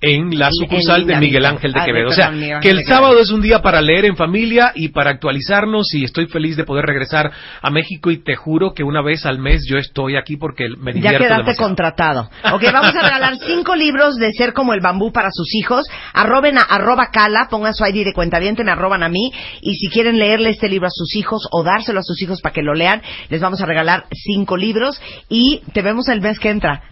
en 0.01 0.39
la 0.39 0.49
sucursal 0.53 1.03
en 1.03 1.07
de 1.09 1.17
Miguel. 1.17 1.45
Ángel 1.45 1.73
de 1.73 1.81
Ah, 1.81 1.85
Quevedo. 1.85 2.09
O 2.09 2.13
sea, 2.13 2.31
perdón, 2.31 2.61
que 2.61 2.71
el 2.71 2.85
sábado 2.85 3.19
es 3.21 3.31
un 3.31 3.41
día 3.43 3.61
para 3.63 3.81
leer 3.81 4.05
en 4.05 4.17
familia 4.17 4.73
y 4.75 4.89
para 4.89 5.11
actualizarnos 5.11 5.93
y 5.95 6.05
estoy 6.05 6.27
feliz 6.27 6.57
de 6.57 6.65
poder 6.65 6.85
regresar 6.87 7.31
a 7.63 7.71
México 7.71 8.11
y 8.11 8.19
te 8.23 8.37
juro 8.37 8.73
que 8.75 8.85
una 8.85 9.03
vez 9.03 9.27
al 9.27 9.39
mes 9.39 9.63
yo 9.69 9.77
estoy 9.79 10.17
aquí 10.17 10.37
porque 10.37 10.69
me 10.79 10.93
Ya 10.93 10.95
divierto 10.95 11.19
quedaste 11.19 11.35
demasiado. 11.43 11.69
contratado. 11.69 12.31
Ok, 12.53 12.63
vamos 12.73 12.95
a 12.95 13.03
regalar 13.03 13.35
cinco 13.47 13.75
libros 13.75 14.17
de 14.17 14.33
Ser 14.33 14.53
como 14.53 14.73
el 14.73 14.81
bambú 14.81 15.13
para 15.13 15.29
sus 15.33 15.55
hijos. 15.55 15.87
Arroben 16.13 16.59
a 16.59 16.63
arroba 16.63 17.11
cala, 17.13 17.49
pongan 17.51 17.75
su 17.75 17.85
ID 17.85 18.05
de 18.05 18.13
cuenta 18.13 18.39
me 18.65 18.71
arroban 18.71 19.03
a 19.03 19.09
mí. 19.09 19.33
Y 19.63 19.75
si 19.77 19.89
quieren 19.89 20.19
leerle 20.19 20.51
este 20.51 20.69
libro 20.69 20.87
a 20.87 20.91
sus 20.93 21.15
hijos 21.17 21.47
o 21.51 21.63
dárselo 21.63 22.01
a 22.01 22.03
sus 22.03 22.21
hijos 22.23 22.41
para 22.41 22.53
que 22.53 22.63
lo 22.63 22.75
lean, 22.75 23.03
les 23.29 23.41
vamos 23.41 23.61
a 23.61 23.67
regalar 23.67 24.05
cinco 24.13 24.57
libros. 24.57 25.01
Y 25.29 25.61
te 25.73 25.83
vemos 25.83 26.09
el 26.09 26.21
mes 26.21 26.39
que 26.39 26.51
entra. 26.51 26.83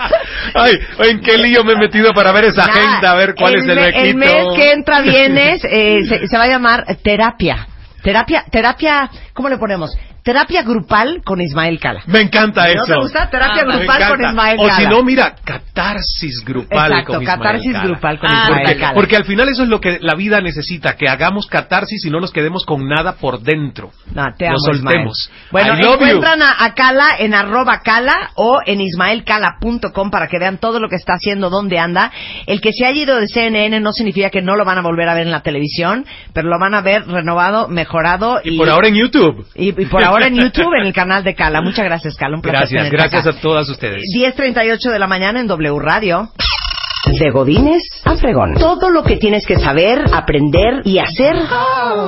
Ay, 0.54 0.78
¿en 1.10 1.20
qué 1.20 1.38
lío 1.38 1.64
me 1.64 1.72
he 1.72 1.76
metido 1.76 2.12
para 2.12 2.32
ver 2.32 2.44
esa 2.44 2.64
agenda? 2.64 3.12
A 3.12 3.14
ver 3.14 3.34
cuál 3.34 3.56
es 3.56 3.66
el 3.66 3.76
me-. 3.76 4.08
El 4.08 4.14
mes 4.16 4.44
que 4.54 4.72
entra 4.72 5.00
vienes, 5.02 5.62
eh, 5.64 6.00
se, 6.08 6.26
se 6.26 6.36
va 6.38 6.44
a 6.44 6.48
llamar 6.48 6.84
terapia. 7.02 7.66
Terapia, 8.02 8.44
terapia, 8.50 9.10
¿cómo 9.34 9.48
le 9.48 9.58
ponemos? 9.58 9.96
Terapia 10.22 10.62
grupal 10.62 11.22
con 11.24 11.40
Ismael 11.40 11.78
Cala. 11.80 12.02
Me 12.06 12.20
encanta 12.20 12.62
¿No 12.66 12.82
eso. 12.82 12.84
te 12.94 13.00
gusta? 13.00 13.30
Terapia 13.30 13.62
Ah, 13.66 13.76
grupal 13.78 14.08
con. 14.08 14.24
Ismael 14.24 14.56
O 14.60 14.66
Cala. 14.66 14.76
si 14.76 14.86
no, 14.86 15.02
mira, 15.02 15.34
catarsis 15.44 16.44
grupal 16.44 16.90
Exacto, 16.92 17.12
con 17.14 17.22
Ismael 17.22 17.38
catarsis 17.38 17.72
Cala. 17.72 17.84
grupal 17.84 18.18
con 18.18 18.30
Ah, 18.30 18.42
Ismael 18.44 18.62
Porque, 18.66 18.80
Cala. 18.80 18.94
porque 18.94 19.16
al 19.16 19.24
final 19.24 19.48
eso 19.48 19.62
es 19.62 19.68
lo 19.68 19.80
que 19.80 19.98
la 20.00 20.14
vida 20.14 20.40
necesita, 20.40 20.96
que 20.96 21.08
hagamos 21.08 21.46
catarsis 21.46 22.04
y 22.04 22.10
no 22.10 22.20
nos 22.20 22.32
quedemos 22.32 22.64
con 22.66 22.86
nada 22.88 23.14
por 23.14 23.40
dentro. 23.40 23.90
No, 24.14 24.24
te 24.36 24.46
amo, 24.46 24.54
Nos 24.56 24.62
soltemos. 24.64 25.30
Ismael. 25.52 25.76
Bueno, 25.76 25.92
encuentran 25.94 26.42
a, 26.42 26.64
a 26.64 26.74
Cala 26.74 27.08
en 27.18 27.34
arroba 27.34 27.80
Cala 27.82 28.30
o 28.34 28.60
en 28.66 28.80
ismaelcala.com 28.80 30.10
para 30.10 30.28
que 30.28 30.38
vean 30.38 30.58
todo 30.58 30.80
lo 30.80 30.88
que 30.88 30.96
está 30.96 31.14
haciendo, 31.14 31.50
dónde 31.50 31.78
anda. 31.78 32.10
El 32.46 32.60
que 32.60 32.72
se 32.72 32.84
haya 32.86 33.00
ido 33.02 33.16
de 33.20 33.26
CNN 33.28 33.80
no 33.80 33.92
significa 33.92 34.30
que 34.30 34.42
no 34.42 34.56
lo 34.56 34.64
van 34.64 34.78
a 34.78 34.82
volver 34.82 35.08
a 35.08 35.14
ver 35.14 35.22
en 35.26 35.32
la 35.32 35.40
televisión, 35.42 36.04
pero 36.32 36.48
lo 36.48 36.58
van 36.58 36.74
a 36.74 36.80
ver 36.82 37.06
renovado, 37.06 37.68
mejorado. 37.68 38.40
Y 38.44 38.56
por 38.58 38.68
ahora 38.68 38.88
en 38.88 38.94
YouTube. 38.96 39.46
y, 39.54 39.68
y 39.68 39.86
por 39.86 40.04
ahora 40.10 40.26
en 40.26 40.36
YouTube, 40.40 40.74
en 40.78 40.86
el 40.86 40.92
canal 40.92 41.24
de 41.24 41.34
Cala. 41.34 41.60
Muchas 41.60 41.84
gracias, 41.84 42.16
Cala. 42.16 42.36
Un 42.36 42.42
placer 42.42 42.68
Gracias, 42.78 42.90
gracias 42.90 43.26
acá. 43.26 43.38
a 43.38 43.40
todas 43.40 43.68
ustedes. 43.68 44.02
10.38 44.16 44.90
de 44.90 44.98
la 44.98 45.06
mañana 45.06 45.40
en 45.40 45.46
W 45.46 45.78
Radio. 45.78 46.30
De 47.18 47.30
Godines 47.30 47.82
a 48.04 48.14
Fregón. 48.14 48.54
Todo 48.54 48.88
lo 48.88 49.02
que 49.02 49.16
tienes 49.16 49.44
que 49.44 49.58
saber, 49.58 50.04
aprender 50.12 50.82
y 50.84 50.98
hacer 50.98 51.34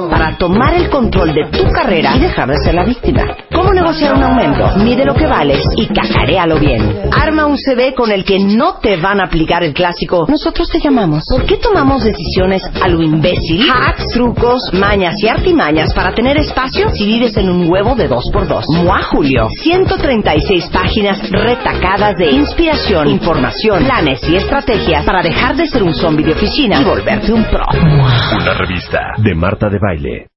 para 0.08 0.36
tomar 0.38 0.74
el 0.74 0.88
control 0.90 1.34
de 1.34 1.46
tu 1.46 1.68
carrera 1.70 2.14
y 2.16 2.20
dejar 2.20 2.48
de 2.48 2.56
ser 2.58 2.74
la 2.74 2.84
víctima. 2.84 3.36
¿Cómo 3.52 3.72
negociar 3.72 4.14
un 4.14 4.22
aumento? 4.22 4.70
Mide 4.78 5.04
lo 5.04 5.14
que 5.14 5.26
vales 5.26 5.64
y 5.76 5.86
cacaréalo 5.86 6.58
bien. 6.58 7.10
Arma 7.10 7.46
un 7.46 7.58
CV 7.58 7.94
con 7.94 8.12
el 8.12 8.24
que 8.24 8.38
no 8.38 8.78
te 8.78 8.96
van 8.96 9.20
a 9.20 9.24
aplicar 9.24 9.64
el 9.64 9.74
clásico. 9.74 10.24
Nosotros 10.28 10.68
te 10.68 10.78
llamamos. 10.78 11.24
¿Por 11.28 11.46
qué 11.46 11.56
tomamos 11.56 12.04
decisiones 12.04 12.62
a 12.80 12.88
lo 12.88 13.02
imbécil? 13.02 13.68
Hacks, 13.70 14.06
trucos, 14.12 14.72
mañas 14.72 15.16
y 15.20 15.28
artimañas 15.28 15.92
para 15.94 16.14
tener 16.14 16.38
espacio 16.38 16.90
si 16.90 17.06
vives 17.06 17.36
en 17.36 17.50
un 17.50 17.68
huevo 17.68 17.96
de 17.96 18.08
2x2. 18.08 18.64
Mua 18.68 19.02
Julio. 19.02 19.48
136 19.62 20.68
páginas 20.72 21.28
retacadas 21.30 22.16
de 22.16 22.30
inspiración, 22.30 23.08
información, 23.08 23.84
planes 23.84 24.20
y 24.28 24.36
estrategias 24.36 24.91
para 25.00 25.22
dejar 25.22 25.56
de 25.56 25.66
ser 25.66 25.82
un 25.82 25.94
zombie 25.94 26.26
de 26.26 26.32
oficina 26.32 26.82
y 26.82 26.84
volverte 26.84 27.32
un 27.32 27.44
pro. 27.44 27.64
Una 27.72 28.52
revista 28.52 29.14
de 29.16 29.34
Marta 29.34 29.70
de 29.70 29.78
Baile. 29.78 30.26